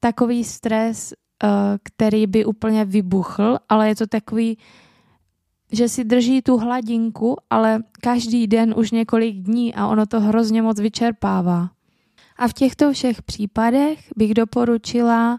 takový 0.00 0.44
stres, 0.44 1.12
eh, 1.12 1.48
který 1.82 2.26
by 2.26 2.44
úplně 2.44 2.84
vybuchl, 2.84 3.58
ale 3.68 3.88
je 3.88 3.96
to 3.96 4.06
takový, 4.06 4.58
že 5.72 5.88
si 5.88 6.04
drží 6.04 6.42
tu 6.42 6.56
hladinku, 6.56 7.36
ale 7.50 7.82
každý 8.00 8.46
den 8.46 8.74
už 8.76 8.90
několik 8.90 9.36
dní 9.36 9.74
a 9.74 9.86
ono 9.86 10.06
to 10.06 10.20
hrozně 10.20 10.62
moc 10.62 10.80
vyčerpává. 10.80 11.70
A 12.36 12.48
v 12.48 12.52
těchto 12.52 12.92
všech 12.92 13.22
případech 13.22 13.98
bych 14.16 14.34
doporučila 14.34 15.38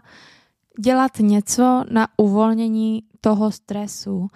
dělat 0.80 1.12
něco 1.18 1.84
na 1.90 2.08
uvolnění 2.16 3.02
toho 3.24 3.50
stresu. 3.50 4.28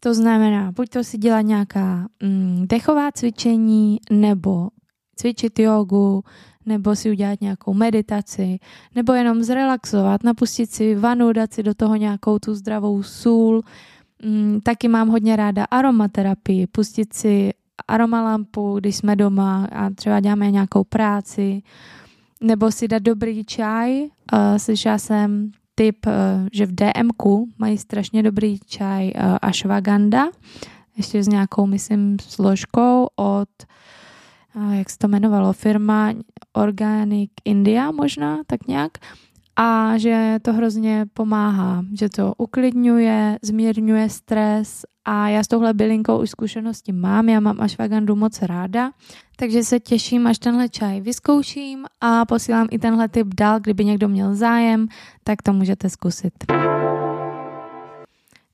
To 0.00 0.14
znamená, 0.14 0.72
buď 0.72 0.88
to 0.88 1.04
si 1.04 1.18
dělat 1.18 1.40
nějaká 1.40 2.08
mm, 2.22 2.64
dechová 2.68 3.12
cvičení, 3.12 3.98
nebo 4.10 4.68
cvičit 5.16 5.58
jogu, 5.58 6.22
nebo 6.66 6.96
si 6.96 7.10
udělat 7.10 7.40
nějakou 7.40 7.74
meditaci, 7.74 8.58
nebo 8.94 9.12
jenom 9.12 9.42
zrelaxovat, 9.42 10.24
napustit 10.24 10.70
si 10.70 10.94
vanu, 10.94 11.32
dát 11.32 11.52
si 11.52 11.62
do 11.62 11.74
toho 11.74 11.96
nějakou 11.96 12.38
tu 12.38 12.54
zdravou 12.54 13.02
sůl. 13.02 13.62
Mm, 14.22 14.60
taky 14.62 14.88
mám 14.88 15.08
hodně 15.08 15.36
ráda 15.36 15.64
aromaterapii, 15.64 16.66
pustit 16.66 17.12
si 17.14 17.50
aromalampu, 17.88 18.78
když 18.78 18.96
jsme 18.96 19.16
doma 19.16 19.68
a 19.72 19.90
třeba 19.90 20.20
děláme 20.20 20.50
nějakou 20.50 20.84
práci, 20.84 21.62
nebo 22.40 22.70
si 22.70 22.88
dát 22.88 23.02
dobrý 23.02 23.44
čaj. 23.44 24.02
Uh, 24.02 24.08
slyšela 24.56 24.98
jsem 24.98 25.50
tip, 25.78 26.06
uh, 26.06 26.12
že 26.52 26.66
v 26.66 26.74
DMku 26.74 27.48
mají 27.58 27.78
strašně 27.78 28.22
dobrý 28.22 28.58
čaj 28.58 29.06
uh, 29.06 29.36
ashwagandha, 29.42 30.30
ještě 30.96 31.22
s 31.22 31.28
nějakou, 31.28 31.66
myslím, 31.66 32.16
složkou 32.20 33.06
od 33.16 33.48
jak 34.72 34.90
se 34.90 34.98
to 34.98 35.06
jmenovalo, 35.06 35.52
firma 35.52 36.12
Organic 36.52 37.30
India 37.44 37.90
možná, 37.90 38.38
tak 38.46 38.66
nějak. 38.66 38.98
A 39.60 39.98
že 39.98 40.38
to 40.42 40.52
hrozně 40.52 41.06
pomáhá, 41.14 41.84
že 41.92 42.08
to 42.08 42.34
uklidňuje, 42.38 43.38
zmírňuje 43.42 44.08
stres. 44.08 44.84
A 45.04 45.28
já 45.28 45.42
s 45.42 45.48
touhle 45.48 45.74
bylinkou 45.74 46.22
už 46.22 46.30
zkušenosti 46.30 46.92
mám, 46.92 47.28
já 47.28 47.40
mám 47.40 47.60
ashwagandu 47.60 48.16
moc 48.16 48.42
ráda, 48.42 48.90
takže 49.36 49.64
se 49.64 49.80
těším, 49.80 50.26
až 50.26 50.38
tenhle 50.38 50.68
čaj 50.68 51.00
vyzkouším 51.00 51.84
a 52.00 52.24
posílám 52.24 52.68
i 52.70 52.78
tenhle 52.78 53.08
tip 53.08 53.34
dál, 53.34 53.60
kdyby 53.60 53.84
někdo 53.84 54.08
měl 54.08 54.34
zájem, 54.34 54.88
tak 55.24 55.42
to 55.42 55.52
můžete 55.52 55.90
zkusit. 55.90 56.32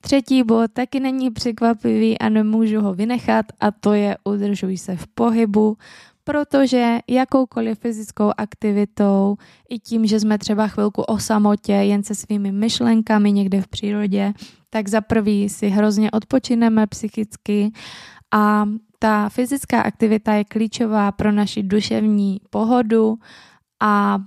Třetí 0.01 0.43
bod 0.43 0.71
taky 0.73 0.99
není 0.99 1.31
překvapivý 1.31 2.19
a 2.19 2.29
nemůžu 2.29 2.81
ho 2.81 2.93
vynechat 2.93 3.45
a 3.59 3.71
to 3.71 3.93
je 3.93 4.17
udržuj 4.23 4.77
se 4.77 4.95
v 4.95 5.07
pohybu, 5.07 5.77
protože 6.25 6.99
jakoukoliv 7.07 7.79
fyzickou 7.79 8.31
aktivitou, 8.37 9.35
i 9.69 9.79
tím, 9.79 10.05
že 10.05 10.19
jsme 10.19 10.37
třeba 10.37 10.67
chvilku 10.67 11.01
o 11.01 11.19
samotě, 11.19 11.73
jen 11.73 12.03
se 12.03 12.15
svými 12.15 12.51
myšlenkami 12.51 13.31
někde 13.31 13.61
v 13.61 13.67
přírodě, 13.67 14.33
tak 14.69 14.87
za 14.87 15.01
prvý 15.01 15.49
si 15.49 15.67
hrozně 15.67 16.11
odpočineme 16.11 16.87
psychicky 16.87 17.71
a 18.33 18.65
ta 18.99 19.29
fyzická 19.29 19.81
aktivita 19.81 20.33
je 20.33 20.43
klíčová 20.43 21.11
pro 21.11 21.31
naši 21.31 21.63
duševní 21.63 22.41
pohodu 22.49 23.17
a 23.81 24.19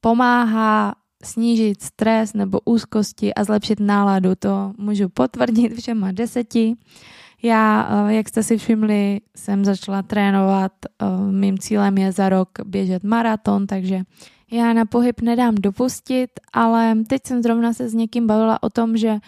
pomáhá 0.00 0.94
snížit 1.24 1.82
stres 1.82 2.34
nebo 2.34 2.60
úzkosti 2.64 3.34
a 3.34 3.44
zlepšit 3.44 3.80
náladu. 3.80 4.34
To 4.34 4.72
můžu 4.78 5.08
potvrdit 5.08 5.74
všema 5.80 6.12
deseti. 6.12 6.76
Já, 7.42 7.88
eh, 8.08 8.14
jak 8.14 8.28
jste 8.28 8.42
si 8.42 8.58
všimli, 8.58 9.20
jsem 9.36 9.64
začala 9.64 10.02
trénovat. 10.02 10.72
Eh, 10.84 11.06
mým 11.30 11.58
cílem 11.58 11.98
je 11.98 12.12
za 12.12 12.28
rok 12.28 12.48
běžet 12.64 13.04
maraton, 13.04 13.66
takže 13.66 14.02
já 14.52 14.72
na 14.72 14.84
pohyb 14.84 15.20
nedám 15.20 15.54
dopustit, 15.54 16.30
ale 16.52 16.94
teď 17.08 17.26
jsem 17.26 17.42
zrovna 17.42 17.72
se 17.72 17.88
s 17.88 17.94
někým 17.94 18.26
bavila 18.26 18.62
o 18.62 18.70
tom, 18.70 18.96
že 18.96 19.18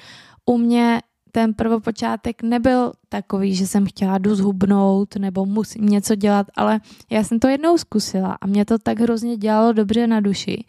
u 0.47 0.59
mě 0.59 1.01
ten 1.33 1.55
prvopočátek 1.55 2.43
nebyl 2.43 2.93
takový, 3.09 3.55
že 3.55 3.67
jsem 3.67 3.87
chtěla 3.87 4.19
jdu 4.19 4.35
zhubnout 4.35 5.17
nebo 5.17 5.47
musím 5.47 5.87
něco 5.87 6.15
dělat, 6.15 6.47
ale 6.57 6.81
já 7.11 7.25
jsem 7.25 7.39
to 7.39 7.49
jednou 7.49 7.79
zkusila 7.79 8.39
a 8.41 8.47
mě 8.47 8.65
to 8.65 8.79
tak 8.79 9.01
hrozně 9.01 9.37
dělalo 9.37 9.73
dobře 9.73 10.07
na 10.07 10.21
duši, 10.21 10.65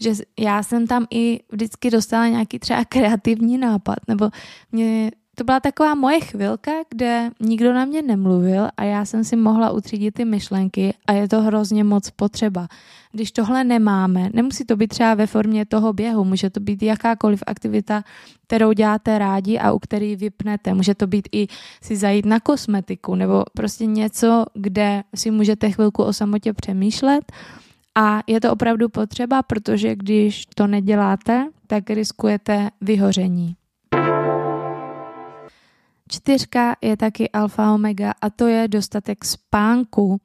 že 0.00 0.12
já 0.38 0.62
jsem 0.62 0.86
tam 0.86 1.06
i 1.10 1.40
vždycky 1.52 1.90
dostala 1.90 2.28
nějaký 2.28 2.58
třeba 2.58 2.84
kreativní 2.88 3.58
nápad, 3.58 3.96
nebo 4.08 4.30
mě 4.72 5.10
to 5.38 5.44
byla 5.44 5.60
taková 5.60 5.94
moje 5.94 6.20
chvilka, 6.20 6.70
kde 6.90 7.30
nikdo 7.40 7.72
na 7.72 7.84
mě 7.84 8.02
nemluvil 8.02 8.68
a 8.76 8.84
já 8.84 9.04
jsem 9.04 9.24
si 9.24 9.36
mohla 9.36 9.70
utřídit 9.70 10.14
ty 10.14 10.24
myšlenky 10.24 10.94
a 11.06 11.12
je 11.12 11.28
to 11.28 11.42
hrozně 11.42 11.84
moc 11.84 12.10
potřeba. 12.10 12.68
Když 13.12 13.32
tohle 13.32 13.64
nemáme, 13.64 14.30
nemusí 14.32 14.64
to 14.64 14.76
být 14.76 14.88
třeba 14.88 15.14
ve 15.14 15.26
formě 15.26 15.66
toho 15.66 15.92
běhu, 15.92 16.24
může 16.24 16.50
to 16.50 16.60
být 16.60 16.82
jakákoliv 16.82 17.42
aktivita, 17.46 18.04
kterou 18.46 18.72
děláte 18.72 19.18
rádi 19.18 19.58
a 19.58 19.72
u 19.72 19.78
který 19.78 20.16
vypnete. 20.16 20.74
Může 20.74 20.94
to 20.94 21.06
být 21.06 21.28
i 21.32 21.46
si 21.82 21.96
zajít 21.96 22.26
na 22.26 22.40
kosmetiku 22.40 23.14
nebo 23.14 23.44
prostě 23.56 23.86
něco, 23.86 24.44
kde 24.54 25.02
si 25.14 25.30
můžete 25.30 25.70
chvilku 25.70 26.02
o 26.02 26.12
samotě 26.12 26.52
přemýšlet. 26.52 27.32
A 27.94 28.20
je 28.26 28.40
to 28.40 28.52
opravdu 28.52 28.88
potřeba, 28.88 29.42
protože 29.42 29.96
když 29.96 30.46
to 30.54 30.66
neděláte, 30.66 31.48
tak 31.66 31.90
riskujete 31.90 32.70
vyhoření. 32.80 33.56
Čtyřka 36.08 36.76
je 36.82 36.96
taky 36.96 37.30
alfa 37.30 37.74
omega 37.74 38.12
a 38.22 38.30
to 38.30 38.46
je 38.46 38.68
dostatek 38.68 39.24
spánku. 39.24 40.20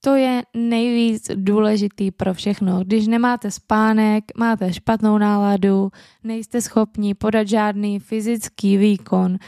To 0.00 0.14
je 0.14 0.42
nejvíc 0.56 1.30
důležitý 1.34 2.10
pro 2.10 2.34
všechno. 2.34 2.84
Když 2.84 3.06
nemáte 3.06 3.50
spánek, 3.50 4.24
máte 4.36 4.72
špatnou 4.72 5.18
náladu, 5.18 5.92
nejste 6.24 6.60
schopni 6.60 7.14
podat 7.14 7.48
žádný 7.48 7.98
fyzický 7.98 8.76
výkon, 8.76 9.38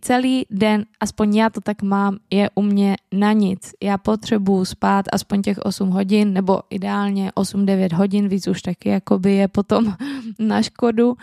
celý 0.00 0.46
den, 0.50 0.84
aspoň 1.00 1.36
já 1.36 1.50
to 1.50 1.60
tak 1.60 1.82
mám, 1.82 2.18
je 2.30 2.50
u 2.54 2.62
mě 2.62 2.96
na 3.12 3.32
nic. 3.32 3.72
Já 3.82 3.98
potřebuju 3.98 4.64
spát 4.64 5.04
aspoň 5.12 5.42
těch 5.42 5.58
8 5.58 5.90
hodin, 5.90 6.32
nebo 6.32 6.60
ideálně 6.70 7.30
8-9 7.30 7.96
hodin, 7.96 8.28
víc 8.28 8.48
už 8.48 8.62
taky 8.62 8.88
jakoby 8.88 9.32
je 9.32 9.48
potom 9.48 9.94
na 10.38 10.62
škodu 10.62 11.16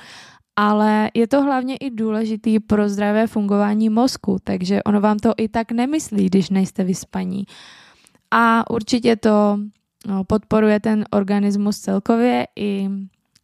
ale 0.62 1.12
je 1.14 1.28
to 1.28 1.42
hlavně 1.42 1.78
i 1.78 1.90
důležitý 1.90 2.60
pro 2.60 2.90
zdravé 2.90 3.28
fungování 3.28 3.90
mozku, 3.90 4.38
takže 4.44 4.84
ono 4.84 5.02
vám 5.02 5.18
to 5.18 5.34
i 5.38 5.48
tak 5.48 5.72
nemyslí, 5.72 6.26
když 6.26 6.50
nejste 6.50 6.84
vyspaní. 6.84 7.44
A 8.32 8.70
určitě 8.70 9.16
to 9.16 9.60
no, 10.08 10.24
podporuje 10.24 10.80
ten 10.80 11.06
organismus 11.12 11.80
celkově 11.80 12.48
i 12.56 12.90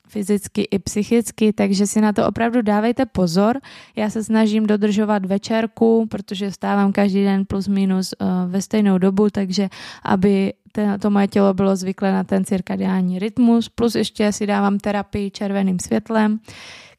fyzicky 0.07 0.61
i 0.61 0.79
psychicky, 0.79 1.53
takže 1.53 1.87
si 1.87 2.01
na 2.01 2.13
to 2.13 2.27
opravdu 2.27 2.61
dávejte 2.61 3.05
pozor. 3.05 3.59
Já 3.95 4.09
se 4.09 4.23
snažím 4.23 4.65
dodržovat 4.65 5.25
večerku, 5.25 6.05
protože 6.09 6.51
stávám 6.51 6.91
každý 6.91 7.23
den 7.23 7.45
plus 7.45 7.67
minus 7.67 8.13
uh, 8.21 8.27
ve 8.51 8.61
stejnou 8.61 8.97
dobu, 8.97 9.29
takže 9.29 9.69
aby 10.03 10.53
to 11.01 11.09
moje 11.09 11.27
tělo 11.27 11.53
bylo 11.53 11.75
zvyklé 11.75 12.11
na 12.11 12.23
ten 12.23 12.45
cirkadiální 12.45 13.19
rytmus, 13.19 13.69
plus 13.69 13.95
ještě 13.95 14.31
si 14.31 14.47
dávám 14.47 14.77
terapii 14.77 15.31
červeným 15.31 15.79
světlem 15.79 16.39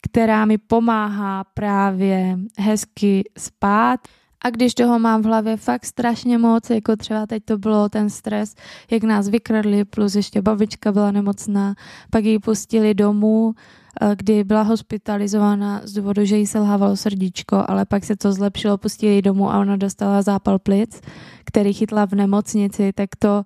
která 0.01 0.45
mi 0.45 0.59
pomáhá 0.59 1.45
právě 1.45 2.39
hezky 2.59 3.31
spát. 3.39 4.01
A 4.45 4.51
když 4.51 4.75
toho 4.75 4.99
mám 4.99 5.23
v 5.23 5.25
hlavě 5.25 5.57
fakt 5.57 5.87
strašně 5.87 6.39
moc, 6.39 6.71
jako 6.71 6.97
třeba 6.97 7.27
teď 7.27 7.45
to 7.45 7.59
bylo 7.59 7.89
ten 7.89 8.11
stres, 8.11 8.55
jak 8.91 9.03
nás 9.03 9.29
vykradli, 9.29 9.85
plus 9.85 10.15
ještě 10.15 10.43
babička 10.43 10.93
byla 10.93 11.11
nemocná, 11.11 11.75
pak 12.11 12.25
ji 12.25 12.39
pustili 12.39 12.95
domů, 12.95 13.55
eh, 14.01 14.17
kdy 14.17 14.45
byla 14.45 14.63
hospitalizována 14.63 15.81
z 15.85 15.93
důvodu, 15.93 16.25
že 16.25 16.37
jí 16.37 16.47
selhávalo 16.47 16.97
srdíčko, 16.97 17.65
ale 17.69 17.85
pak 17.85 18.05
se 18.05 18.17
to 18.17 18.33
zlepšilo, 18.33 18.79
pustili 18.79 19.15
ji 19.15 19.23
domů 19.23 19.51
a 19.51 19.59
ona 19.59 19.77
dostala 19.77 20.23
zápal 20.23 20.59
plic, 20.59 21.01
který 21.45 21.73
chytla 21.73 22.07
v 22.07 22.13
nemocnici, 22.13 22.93
tak 22.93 23.09
to 23.19 23.45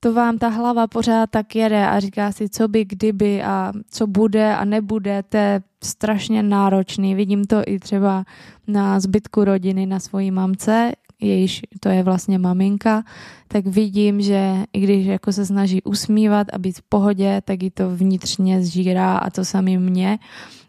to 0.00 0.12
vám 0.12 0.38
ta 0.38 0.48
hlava 0.48 0.86
pořád 0.86 1.30
tak 1.30 1.56
jede 1.56 1.86
a 1.86 2.00
říká 2.00 2.32
si, 2.32 2.48
co 2.48 2.68
by, 2.68 2.84
kdyby 2.84 3.42
a 3.42 3.72
co 3.90 4.06
bude 4.06 4.56
a 4.56 4.64
nebude, 4.64 5.22
to 5.22 5.36
je 5.36 5.62
strašně 5.84 6.42
náročný. 6.42 7.14
Vidím 7.14 7.44
to 7.44 7.62
i 7.66 7.78
třeba 7.78 8.24
na 8.66 9.00
zbytku 9.00 9.44
rodiny, 9.44 9.86
na 9.86 10.00
svojí 10.00 10.30
mamce, 10.30 10.92
jejíž 11.20 11.62
to 11.80 11.88
je 11.88 12.02
vlastně 12.02 12.38
maminka, 12.38 13.04
tak 13.48 13.66
vidím, 13.66 14.20
že 14.20 14.64
i 14.72 14.80
když 14.80 15.06
jako 15.06 15.32
se 15.32 15.46
snaží 15.46 15.82
usmívat 15.82 16.46
a 16.52 16.58
být 16.58 16.78
v 16.78 16.82
pohodě, 16.82 17.42
tak 17.44 17.62
ji 17.62 17.70
to 17.70 17.90
vnitřně 17.90 18.62
zžírá 18.62 19.16
a 19.16 19.30
to 19.30 19.44
sami 19.44 19.78
mě. 19.78 20.18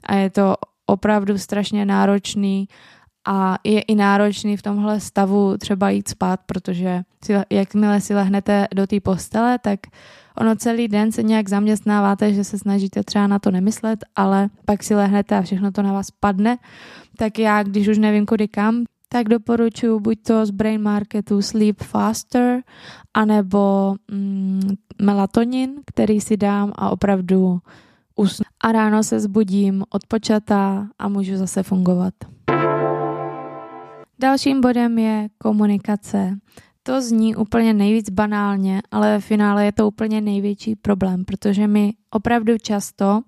A 0.04 0.16
je 0.16 0.30
to 0.30 0.56
opravdu 0.86 1.38
strašně 1.38 1.86
náročný 1.86 2.68
a 3.28 3.58
je 3.63 3.82
i 3.82 3.96
náročný 3.96 4.58
v 4.58 4.62
tomhle 4.62 5.00
stavu 5.00 5.58
třeba 5.58 5.90
jít 5.90 6.08
spát, 6.08 6.40
protože 6.46 7.02
si, 7.26 7.34
jakmile 7.50 8.02
si 8.02 8.16
lehnete 8.16 8.68
do 8.76 8.88
té 8.88 9.00
postele, 9.00 9.60
tak 9.60 9.80
ono 10.38 10.56
celý 10.56 10.88
den 10.88 11.12
se 11.12 11.24
nějak 11.24 11.50
zaměstnáváte, 11.50 12.34
že 12.34 12.44
se 12.44 12.58
snažíte 12.58 13.04
třeba 13.04 13.28
na 13.28 13.40
to 13.40 13.52
nemyslet, 13.52 14.00
ale 14.16 14.50
pak 14.66 14.84
si 14.84 14.96
lehnete 14.96 15.38
a 15.38 15.42
všechno 15.42 15.72
to 15.72 15.82
na 15.82 15.94
vás 15.94 16.12
padne. 16.12 16.58
Tak 17.18 17.40
já, 17.40 17.63
když 17.63 17.88
už 17.88 17.98
nevím 17.98 18.26
kudy 18.26 18.48
kam, 18.48 18.84
tak 19.10 19.30
doporučuji 19.30 20.00
buď 20.00 20.18
to 20.28 20.46
z 20.46 20.52
Brain 20.52 20.82
Marketu 20.82 21.42
Sleep 21.42 21.84
Faster, 21.84 22.62
anebo 23.13 23.96
mm, 24.12 24.76
melatonin, 25.02 25.72
který 25.86 26.22
si 26.22 26.38
dám 26.38 26.72
a 26.76 26.90
opravdu 26.90 27.60
usnu. 28.16 28.46
A 28.63 28.72
ráno 28.72 29.04
se 29.04 29.20
zbudím 29.20 29.84
odpočatá 29.90 30.88
a 31.00 31.08
můžu 31.08 31.38
zase 31.38 31.63
fungovat. 31.63 32.13
Dalším 34.19 34.62
bodem 34.62 34.97
je 34.97 35.30
komunikace. 35.38 36.38
To 36.84 37.01
zní 37.01 37.36
úplně 37.36 37.73
nejvíc 37.73 38.10
banálně, 38.10 38.82
ale 38.91 39.12
ve 39.12 39.19
finále 39.19 39.65
je 39.65 39.71
to 39.71 39.88
úplně 39.88 40.21
největší 40.21 40.75
problém, 40.75 41.25
protože 41.25 41.67
my 41.67 41.93
opravdu 42.10 42.58
často 42.58 43.21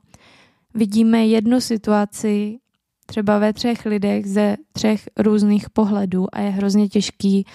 vidíme 0.73 1.25
jednu 1.25 1.61
situaci 1.61 2.59
třeba 3.05 3.39
ve 3.39 3.53
třech 3.53 3.85
lidech 3.85 4.25
ze 4.25 4.57
třech 4.71 5.09
různých 5.17 5.69
pohledů 5.69 6.27
a 6.31 6.39
je 6.39 6.49
hrozně 6.49 6.89
těžký 6.89 7.45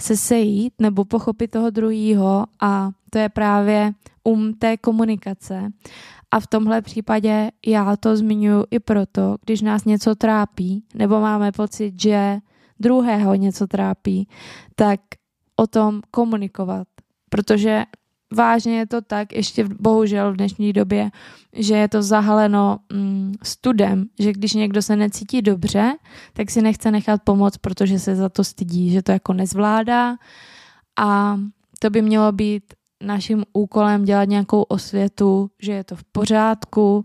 se 0.00 0.16
sejít 0.16 0.74
nebo 0.78 1.04
pochopit 1.04 1.50
toho 1.50 1.70
druhého 1.70 2.46
a 2.60 2.90
to 3.10 3.18
je 3.18 3.28
právě 3.28 3.92
um 4.24 4.54
té 4.54 4.76
komunikace. 4.76 5.70
A 6.30 6.40
v 6.40 6.46
tomhle 6.46 6.82
případě 6.82 7.50
já 7.66 7.96
to 7.96 8.16
zmiňuji 8.16 8.64
i 8.70 8.78
proto, 8.78 9.36
když 9.44 9.62
nás 9.62 9.84
něco 9.84 10.14
trápí 10.14 10.84
nebo 10.94 11.20
máme 11.20 11.52
pocit, 11.52 12.00
že 12.02 12.38
druhého 12.80 13.34
něco 13.34 13.66
trápí, 13.66 14.28
tak 14.74 15.00
o 15.56 15.66
tom 15.66 16.00
komunikovat. 16.10 16.88
Protože 17.30 17.84
vážně 18.32 18.78
je 18.78 18.86
to 18.86 19.00
tak, 19.00 19.32
ještě 19.32 19.64
bohužel 19.64 20.32
v 20.32 20.36
dnešní 20.36 20.72
době, 20.72 21.10
že 21.52 21.76
je 21.76 21.88
to 21.88 22.02
zahaleno 22.02 22.78
mm, 22.92 23.34
studem, 23.42 24.06
že 24.18 24.32
když 24.32 24.54
někdo 24.54 24.82
se 24.82 24.96
necítí 24.96 25.42
dobře, 25.42 25.92
tak 26.32 26.50
si 26.50 26.62
nechce 26.62 26.90
nechat 26.90 27.22
pomoct, 27.24 27.56
protože 27.56 27.98
se 27.98 28.16
za 28.16 28.28
to 28.28 28.44
stydí, 28.44 28.90
že 28.90 29.02
to 29.02 29.12
jako 29.12 29.32
nezvládá 29.32 30.16
a 30.98 31.40
to 31.78 31.90
by 31.90 32.02
mělo 32.02 32.32
být 32.32 32.74
naším 33.02 33.44
úkolem 33.52 34.04
dělat 34.04 34.24
nějakou 34.28 34.62
osvětu, 34.62 35.50
že 35.62 35.72
je 35.72 35.84
to 35.84 35.96
v 35.96 36.04
pořádku 36.04 37.04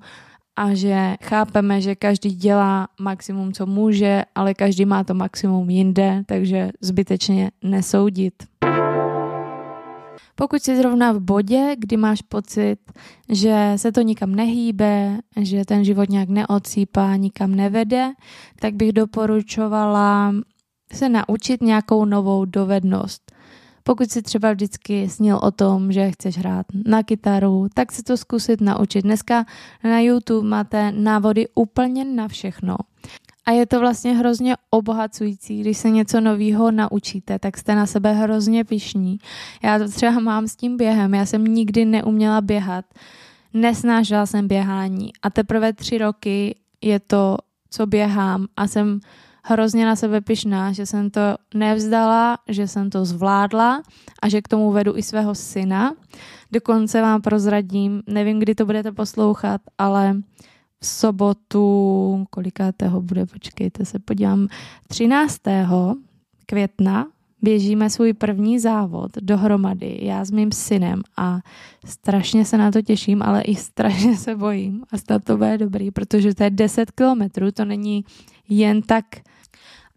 a 0.55 0.73
že 0.73 1.15
chápeme, 1.23 1.81
že 1.81 1.95
každý 1.95 2.35
dělá 2.35 2.87
maximum, 2.99 3.53
co 3.53 3.65
může, 3.65 4.23
ale 4.35 4.53
každý 4.53 4.85
má 4.85 5.03
to 5.03 5.13
maximum 5.13 5.69
jinde, 5.69 6.23
takže 6.25 6.69
zbytečně 6.81 7.51
nesoudit. 7.63 8.33
Pokud 10.35 10.63
jsi 10.63 10.77
zrovna 10.77 11.11
v 11.11 11.19
bodě, 11.19 11.75
kdy 11.77 11.97
máš 11.97 12.21
pocit, 12.21 12.77
že 13.29 13.73
se 13.75 13.91
to 13.91 14.01
nikam 14.01 14.35
nehýbe, 14.35 15.19
že 15.41 15.65
ten 15.65 15.83
život 15.83 16.09
nějak 16.09 16.29
neocípá, 16.29 17.15
nikam 17.15 17.55
nevede, 17.55 18.11
tak 18.59 18.73
bych 18.73 18.93
doporučovala 18.93 20.33
se 20.93 21.09
naučit 21.09 21.61
nějakou 21.61 22.05
novou 22.05 22.45
dovednost. 22.45 23.24
Pokud 23.87 24.11
si 24.11 24.21
třeba 24.21 24.53
vždycky 24.53 25.09
snil 25.09 25.39
o 25.43 25.51
tom, 25.51 25.91
že 25.91 26.11
chceš 26.11 26.37
hrát 26.37 26.65
na 26.85 27.03
kytaru, 27.03 27.67
tak 27.73 27.91
si 27.91 28.03
to 28.03 28.17
zkusit 28.17 28.61
naučit. 28.61 29.01
Dneska 29.01 29.45
na 29.83 29.99
YouTube 29.99 30.49
máte 30.49 30.91
návody 30.91 31.47
úplně 31.55 32.05
na 32.05 32.27
všechno. 32.27 32.77
A 33.45 33.51
je 33.51 33.65
to 33.65 33.79
vlastně 33.79 34.13
hrozně 34.13 34.55
obohacující, 34.69 35.61
když 35.61 35.77
se 35.77 35.89
něco 35.89 36.21
nového 36.21 36.71
naučíte, 36.71 37.39
tak 37.39 37.57
jste 37.57 37.75
na 37.75 37.85
sebe 37.85 38.13
hrozně 38.13 38.63
pišní. 38.63 39.17
Já 39.63 39.79
to 39.79 39.87
třeba 39.87 40.19
mám 40.19 40.47
s 40.47 40.55
tím 40.55 40.77
během, 40.77 41.13
já 41.13 41.25
jsem 41.25 41.45
nikdy 41.45 41.85
neuměla 41.85 42.41
běhat, 42.41 42.85
nesnážela 43.53 44.25
jsem 44.25 44.47
běhání 44.47 45.11
a 45.21 45.29
teprve 45.29 45.73
tři 45.73 45.97
roky 45.97 46.55
je 46.81 46.99
to, 46.99 47.37
co 47.69 47.85
běhám 47.87 48.47
a 48.57 48.67
jsem 48.67 48.99
hrozně 49.47 49.85
na 49.85 49.95
sebe 49.95 50.21
pyšná, 50.21 50.71
že 50.71 50.85
jsem 50.85 51.09
to 51.09 51.21
nevzdala, 51.53 52.37
že 52.49 52.67
jsem 52.67 52.89
to 52.89 53.05
zvládla 53.05 53.81
a 54.21 54.29
že 54.29 54.41
k 54.41 54.47
tomu 54.47 54.71
vedu 54.71 54.97
i 54.97 55.03
svého 55.03 55.35
syna. 55.35 55.93
Dokonce 56.51 57.01
vám 57.01 57.21
prozradím, 57.21 58.03
nevím, 58.07 58.39
kdy 58.39 58.55
to 58.55 58.65
budete 58.65 58.91
poslouchat, 58.91 59.61
ale 59.77 60.15
v 60.79 60.87
sobotu, 60.87 62.25
kolikátého 62.29 63.01
bude, 63.01 63.25
počkejte 63.25 63.85
se, 63.85 63.99
podívám, 63.99 64.47
13. 64.87 65.37
května 66.45 67.07
běžíme 67.41 67.89
svůj 67.89 68.13
první 68.13 68.59
závod 68.59 69.11
dohromady, 69.21 69.99
já 70.01 70.25
s 70.25 70.31
mým 70.31 70.51
synem 70.51 71.01
a 71.17 71.39
strašně 71.85 72.45
se 72.45 72.57
na 72.57 72.71
to 72.71 72.81
těším, 72.81 73.21
ale 73.21 73.41
i 73.41 73.55
strašně 73.55 74.17
se 74.17 74.35
bojím 74.35 74.83
a 74.91 74.97
snad 74.97 75.23
to 75.23 75.37
bude 75.37 75.57
dobrý, 75.57 75.91
protože 75.91 76.35
to 76.35 76.43
je 76.43 76.49
10 76.49 76.91
kilometrů, 76.91 77.51
to 77.51 77.65
není 77.65 78.05
jen 78.49 78.81
tak 78.81 79.05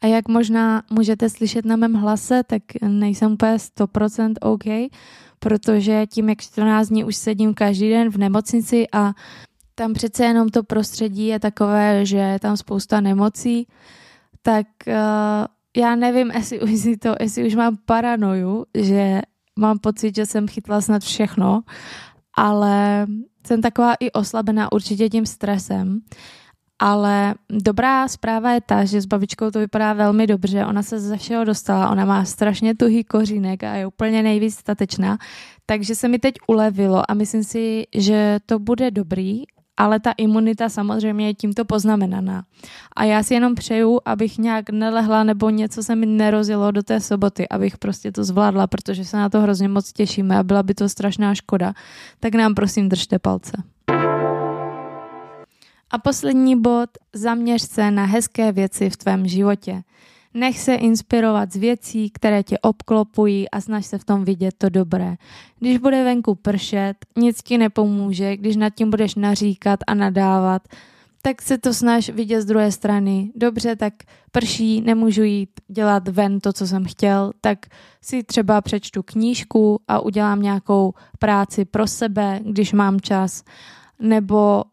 a 0.01 0.07
jak 0.07 0.29
možná 0.29 0.83
můžete 0.91 1.31
slyšet 1.31 1.65
na 1.65 1.77
mém 1.77 1.95
hlase, 1.95 2.43
tak 2.47 2.63
nejsem 2.89 3.33
úplně 3.33 3.57
100% 3.57 4.35
OK, 4.41 4.93
protože 5.39 6.07
tím, 6.07 6.29
jak 6.29 6.41
14 6.41 6.89
dní 6.89 7.05
už 7.05 7.17
sedím 7.17 7.55
každý 7.55 7.91
den 7.91 8.11
v 8.11 8.17
nemocnici 8.17 8.87
a 8.93 9.15
tam 9.75 9.93
přece 9.93 10.25
jenom 10.25 10.49
to 10.49 10.63
prostředí 10.63 11.27
je 11.27 11.41
takové, 11.41 12.07
že 12.07 12.17
je 12.17 12.39
tam 12.39 12.57
spousta 12.57 13.01
nemocí, 13.01 13.67
tak 14.43 14.67
uh, 14.87 14.95
já 15.77 15.97
nevím, 15.97 16.31
jestli 16.35 16.61
už, 16.61 16.71
si 16.71 16.97
to, 16.97 17.15
jestli 17.21 17.47
už 17.47 17.55
mám 17.55 17.77
paranoju, 17.87 18.67
že 18.75 19.21
mám 19.57 19.79
pocit, 19.79 20.15
že 20.15 20.27
jsem 20.27 20.49
chytla 20.49 20.81
snad 20.81 21.03
všechno, 21.03 21.63
ale 22.37 23.07
jsem 23.47 23.63
taková 23.63 23.95
i 23.95 24.13
oslabená 24.13 24.73
určitě 24.73 25.09
tím 25.09 25.27
stresem. 25.27 26.01
Ale 26.79 27.35
dobrá 27.51 28.09
zpráva 28.09 28.53
je 28.53 28.61
ta, 28.61 28.85
že 28.85 29.01
s 29.01 29.07
babičkou 29.07 29.51
to 29.51 29.59
vypadá 29.59 29.93
velmi 29.93 30.27
dobře. 30.27 30.67
Ona 30.67 30.83
se 30.83 31.01
ze 31.01 31.17
všeho 31.17 31.45
dostala, 31.45 31.91
ona 31.91 32.05
má 32.05 32.25
strašně 32.25 32.75
tuhý 32.75 33.05
kořínek 33.05 33.65
a 33.65 33.75
je 33.75 33.87
úplně 33.87 34.23
nejvíc 34.23 34.55
statečná. 34.55 35.19
Takže 35.67 35.95
se 35.95 36.09
mi 36.09 36.19
teď 36.19 36.35
ulevilo 36.47 37.11
a 37.11 37.15
myslím 37.15 37.45
si, 37.45 37.87
že 37.95 38.39
to 38.47 38.59
bude 38.59 38.91
dobrý 38.91 39.45
ale 39.79 40.01
ta 40.01 40.13
imunita 40.13 40.69
samozřejmě 40.69 41.27
je 41.27 41.35
tímto 41.35 41.65
poznamenaná. 41.65 42.45
A 42.97 43.05
já 43.05 43.23
si 43.23 43.35
jenom 43.35 43.55
přeju, 43.55 44.01
abych 44.05 44.39
nějak 44.39 44.71
nelehla 44.71 45.25
nebo 45.25 45.51
něco 45.51 45.83
se 45.83 45.97
mi 45.97 46.07
nerozjelo 46.07 46.71
do 46.71 46.83
té 46.83 47.01
soboty, 47.01 47.49
abych 47.49 47.79
prostě 47.79 48.13
to 48.13 48.25
zvládla, 48.25 48.67
protože 48.67 49.05
se 49.05 49.17
na 49.17 49.29
to 49.29 49.41
hrozně 49.41 49.69
moc 49.69 49.93
těšíme 49.93 50.39
a 50.39 50.43
byla 50.43 50.63
by 50.63 50.75
to 50.75 50.89
strašná 50.89 51.35
škoda. 51.35 51.75
Tak 52.21 52.35
nám 52.35 52.55
prosím 52.55 52.89
držte 52.89 53.19
palce. 53.19 53.53
A 55.91 55.99
poslední 55.99 56.61
bod, 56.61 56.91
zaměř 57.13 57.63
se 57.63 57.91
na 57.91 58.05
hezké 58.05 58.53
věci 58.53 58.91
v 58.91 58.97
tvém 58.97 59.29
životě. 59.29 59.83
Nech 60.35 60.59
se 60.59 60.75
inspirovat 60.75 61.53
z 61.53 61.57
věcí, 61.57 62.11
které 62.11 62.43
tě 62.43 62.59
obklopují 62.59 63.51
a 63.51 63.61
snaž 63.61 63.87
se 63.87 63.99
v 63.99 64.05
tom 64.05 64.25
vidět 64.25 64.55
to 64.59 64.69
dobré. 64.69 65.17
Když 65.59 65.79
bude 65.79 66.05
venku 66.05 66.35
pršet, 66.35 66.95
nic 67.17 67.43
ti 67.43 67.59
nepomůže, 67.59 68.37
když 68.37 68.57
nad 68.57 68.71
tím 68.75 68.91
budeš 68.91 69.15
naříkat 69.15 69.81
a 69.87 69.95
nadávat, 69.95 70.63
tak 71.23 71.43
se 71.43 71.59
to 71.59 71.75
snaž 71.75 72.09
vidět 72.11 72.43
z 72.43 72.45
druhé 72.45 72.73
strany. 72.73 73.33
Dobře, 73.35 73.77
tak 73.77 73.95
prší, 74.33 74.81
nemůžu 74.81 75.23
jít 75.23 75.51
dělat 75.69 76.09
ven 76.09 76.41
to, 76.41 76.53
co 76.53 76.67
jsem 76.67 76.85
chtěl, 76.85 77.33
tak 77.41 77.59
si 78.03 78.23
třeba 78.23 78.61
přečtu 78.61 79.03
knížku 79.03 79.81
a 79.89 80.01
udělám 80.01 80.43
nějakou 80.43 80.93
práci 81.19 81.65
pro 81.65 81.87
sebe, 81.87 82.41
když 82.45 82.73
mám 82.73 83.01
čas. 83.01 83.43
Nebo 84.01 84.65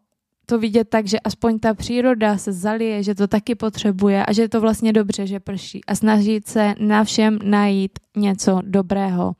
to 0.46 0.58
vidět 0.58 0.88
tak, 0.88 1.06
že 1.06 1.20
aspoň 1.20 1.58
ta 1.58 1.74
příroda 1.74 2.38
se 2.38 2.52
zalije, 2.52 3.02
že 3.02 3.14
to 3.14 3.26
taky 3.26 3.54
potřebuje 3.54 4.26
a 4.26 4.32
že 4.32 4.42
je 4.42 4.48
to 4.48 4.60
vlastně 4.60 4.92
dobře, 4.92 5.26
že 5.26 5.40
prší 5.40 5.84
a 5.84 5.94
snažit 5.94 6.46
se 6.46 6.74
na 6.80 7.04
všem 7.04 7.38
najít 7.44 7.98
něco 8.16 8.60
dobrého. 8.62 9.32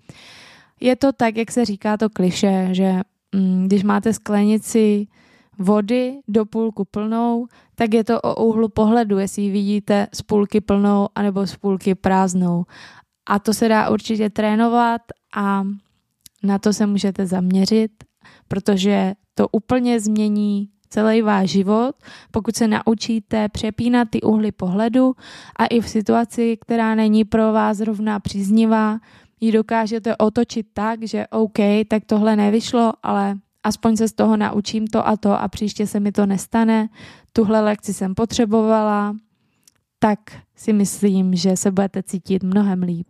Je 0.81 0.97
to 0.97 1.13
tak, 1.13 1.37
jak 1.37 1.53
se 1.53 1.65
říká 1.65 1.97
to 1.97 2.11
kliše, 2.11 2.69
že 2.73 3.01
mm, 3.35 3.67
když 3.67 3.83
máte 3.83 4.13
sklenici 4.13 5.07
vody 5.59 6.19
do 6.29 6.45
půlku 6.45 6.85
plnou, 6.85 7.47
tak 7.75 7.95
je 7.95 8.05
to 8.05 8.21
o 8.21 8.45
úhlu 8.45 8.69
pohledu, 8.69 9.19
jestli 9.19 9.43
ji 9.43 9.51
vidíte 9.51 10.07
z 10.15 10.23
půlky 10.23 10.61
plnou 10.61 11.09
anebo 11.15 11.47
z 11.47 11.57
půlky 11.57 11.95
prázdnou. 11.95 12.65
A 13.27 13.39
to 13.39 13.55
se 13.55 13.69
dá 13.69 13.91
určitě 13.91 14.31
trénovat 14.31 15.03
a 15.37 15.67
na 16.43 16.59
to 16.59 16.73
se 16.73 16.87
můžete 16.87 17.27
zaměřit, 17.27 17.91
protože 18.49 19.15
to 19.35 19.49
úplně 19.49 20.01
změní 20.01 20.69
celý 20.91 21.23
váš 21.23 21.51
život, 21.51 21.97
pokud 22.31 22.57
se 22.57 22.69
naučíte 22.69 23.49
přepínat 23.49 24.09
ty 24.11 24.21
uhly 24.21 24.53
pohledu 24.53 25.15
a 25.57 25.67
i 25.67 25.81
v 25.81 25.89
situaci, 25.89 26.59
která 26.61 26.95
není 26.95 27.25
pro 27.25 27.53
vás 27.53 27.77
zrovna 27.77 28.21
příznivá, 28.21 28.99
ji 29.41 29.53
dokážete 29.53 30.17
otočit 30.17 30.67
tak, 30.73 31.03
že 31.03 31.27
OK, 31.27 31.59
tak 31.89 32.03
tohle 32.07 32.37
nevyšlo, 32.37 32.93
ale 33.03 33.35
aspoň 33.65 33.97
se 33.97 34.09
z 34.09 34.13
toho 34.13 34.37
naučím 34.37 34.87
to 34.87 35.09
a 35.09 35.17
to 35.17 35.41
a 35.41 35.49
příště 35.49 35.87
se 35.87 36.01
mi 36.01 36.13
to 36.13 36.27
nestane. 36.27 36.89
Tuhle 37.33 37.61
lekci 37.61 37.95
jsem 37.95 38.15
potřebovala, 38.15 39.17
tak 39.99 40.19
si 40.57 40.73
myslím, 40.73 41.35
že 41.35 41.57
se 41.57 41.71
budete 41.71 42.03
cítit 42.03 42.43
mnohem 42.43 42.83
líp. 42.83 43.09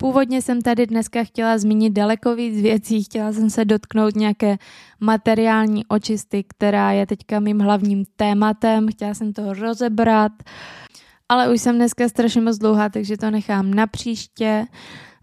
Původně 0.00 0.42
jsem 0.42 0.62
tady 0.62 0.86
dneska 0.86 1.24
chtěla 1.24 1.58
zmínit 1.58 1.90
daleko 1.90 2.36
víc 2.36 2.62
věcí, 2.62 3.04
chtěla 3.04 3.32
jsem 3.32 3.50
se 3.50 3.64
dotknout 3.64 4.16
nějaké 4.16 4.56
materiální 5.00 5.86
očisty, 5.86 6.44
která 6.48 6.92
je 6.92 7.06
teďka 7.06 7.40
mým 7.40 7.58
hlavním 7.58 8.04
tématem, 8.16 8.88
chtěla 8.88 9.14
jsem 9.14 9.32
to 9.32 9.52
rozebrat, 9.52 10.32
ale 11.28 11.52
už 11.52 11.60
jsem 11.60 11.76
dneska 11.76 12.08
strašně 12.08 12.40
moc 12.40 12.58
dlouhá, 12.58 12.88
takže 12.88 13.16
to 13.16 13.30
nechám 13.30 13.74
na 13.74 13.86
příště. 13.86 14.66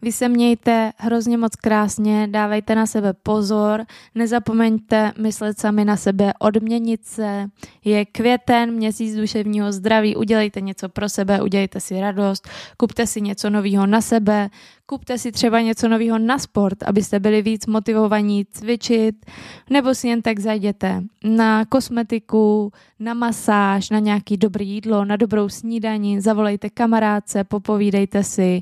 Vy 0.05 0.11
se 0.11 0.29
mějte 0.29 0.91
hrozně 0.97 1.37
moc 1.37 1.55
krásně, 1.55 2.27
dávejte 2.31 2.75
na 2.75 2.85
sebe 2.85 3.13
pozor, 3.13 3.85
nezapomeňte 4.15 5.11
myslet 5.17 5.59
sami 5.59 5.85
na 5.85 5.97
sebe, 5.97 6.33
odměnit 6.39 7.05
se. 7.05 7.47
Je 7.85 8.05
květen, 8.05 8.71
měsíc 8.71 9.15
duševního 9.15 9.71
zdraví, 9.71 10.15
udělejte 10.15 10.61
něco 10.61 10.89
pro 10.89 11.09
sebe, 11.09 11.41
udělejte 11.41 11.79
si 11.79 12.01
radost, 12.01 12.49
kupte 12.77 13.07
si 13.07 13.21
něco 13.21 13.49
nového 13.49 13.87
na 13.87 14.01
sebe, 14.01 14.49
kupte 14.85 15.17
si 15.17 15.31
třeba 15.31 15.61
něco 15.61 15.87
nového 15.89 16.19
na 16.19 16.39
sport, 16.39 16.83
abyste 16.83 17.19
byli 17.19 17.41
víc 17.41 17.65
motivovaní 17.65 18.45
cvičit, 18.51 19.25
nebo 19.69 19.95
si 19.95 20.07
jen 20.07 20.21
tak 20.21 20.39
zajděte 20.39 21.03
na 21.23 21.65
kosmetiku, 21.65 22.71
na 22.99 23.13
masáž, 23.13 23.89
na 23.89 23.99
nějaký 23.99 24.37
dobrý 24.37 24.69
jídlo, 24.69 25.05
na 25.05 25.15
dobrou 25.15 25.49
snídaní, 25.49 26.21
zavolejte 26.21 26.69
kamarádce, 26.69 27.43
popovídejte 27.43 28.23
si 28.23 28.61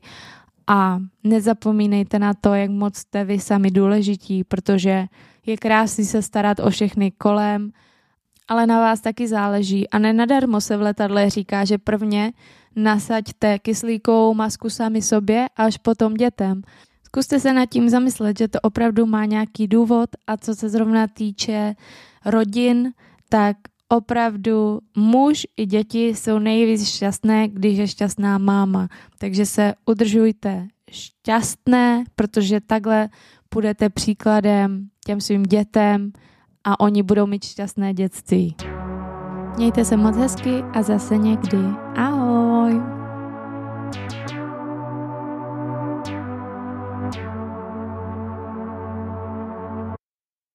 a 0.67 0.99
nezapomínejte 1.23 2.19
na 2.19 2.33
to, 2.33 2.53
jak 2.53 2.69
moc 2.69 2.97
jste 2.97 3.25
vy 3.25 3.39
sami 3.39 3.71
důležití, 3.71 4.43
protože 4.43 5.05
je 5.45 5.57
krásný 5.57 6.05
se 6.05 6.21
starat 6.21 6.59
o 6.59 6.69
všechny 6.69 7.11
kolem, 7.11 7.71
ale 8.47 8.67
na 8.67 8.79
vás 8.79 9.01
taky 9.01 9.27
záleží. 9.27 9.89
A 9.89 9.99
nenadarmo 9.99 10.61
se 10.61 10.77
v 10.77 10.81
letadle 10.81 11.29
říká, 11.29 11.65
že 11.65 11.77
prvně 11.77 12.33
nasaďte 12.75 13.59
kyslíkovou 13.59 14.33
masku 14.33 14.69
sami 14.69 15.01
sobě, 15.01 15.47
až 15.57 15.77
potom 15.77 16.13
dětem. 16.13 16.61
Zkuste 17.03 17.39
se 17.39 17.53
nad 17.53 17.65
tím 17.65 17.89
zamyslet, 17.89 18.37
že 18.37 18.47
to 18.47 18.59
opravdu 18.61 19.05
má 19.05 19.25
nějaký 19.25 19.67
důvod 19.67 20.09
a 20.27 20.37
co 20.37 20.55
se 20.55 20.69
zrovna 20.69 21.07
týče 21.07 21.75
rodin, 22.25 22.93
tak 23.29 23.57
opravdu 23.97 24.79
muž 24.97 25.47
i 25.57 25.65
děti 25.65 26.07
jsou 26.07 26.39
nejvíc 26.39 26.87
šťastné, 26.87 27.47
když 27.47 27.77
je 27.77 27.87
šťastná 27.87 28.37
máma. 28.37 28.87
Takže 29.17 29.45
se 29.45 29.73
udržujte 29.85 30.67
šťastné, 30.91 32.03
protože 32.15 32.61
takhle 32.61 33.09
budete 33.53 33.89
příkladem 33.89 34.87
těm 35.05 35.21
svým 35.21 35.43
dětem 35.43 36.11
a 36.63 36.79
oni 36.79 37.03
budou 37.03 37.27
mít 37.27 37.43
šťastné 37.43 37.93
dětství. 37.93 38.55
Mějte 39.57 39.85
se 39.85 39.97
moc 39.97 40.17
hezky 40.17 40.63
a 40.73 40.81
zase 40.81 41.17
někdy. 41.17 41.57
Ahoj! 41.95 42.81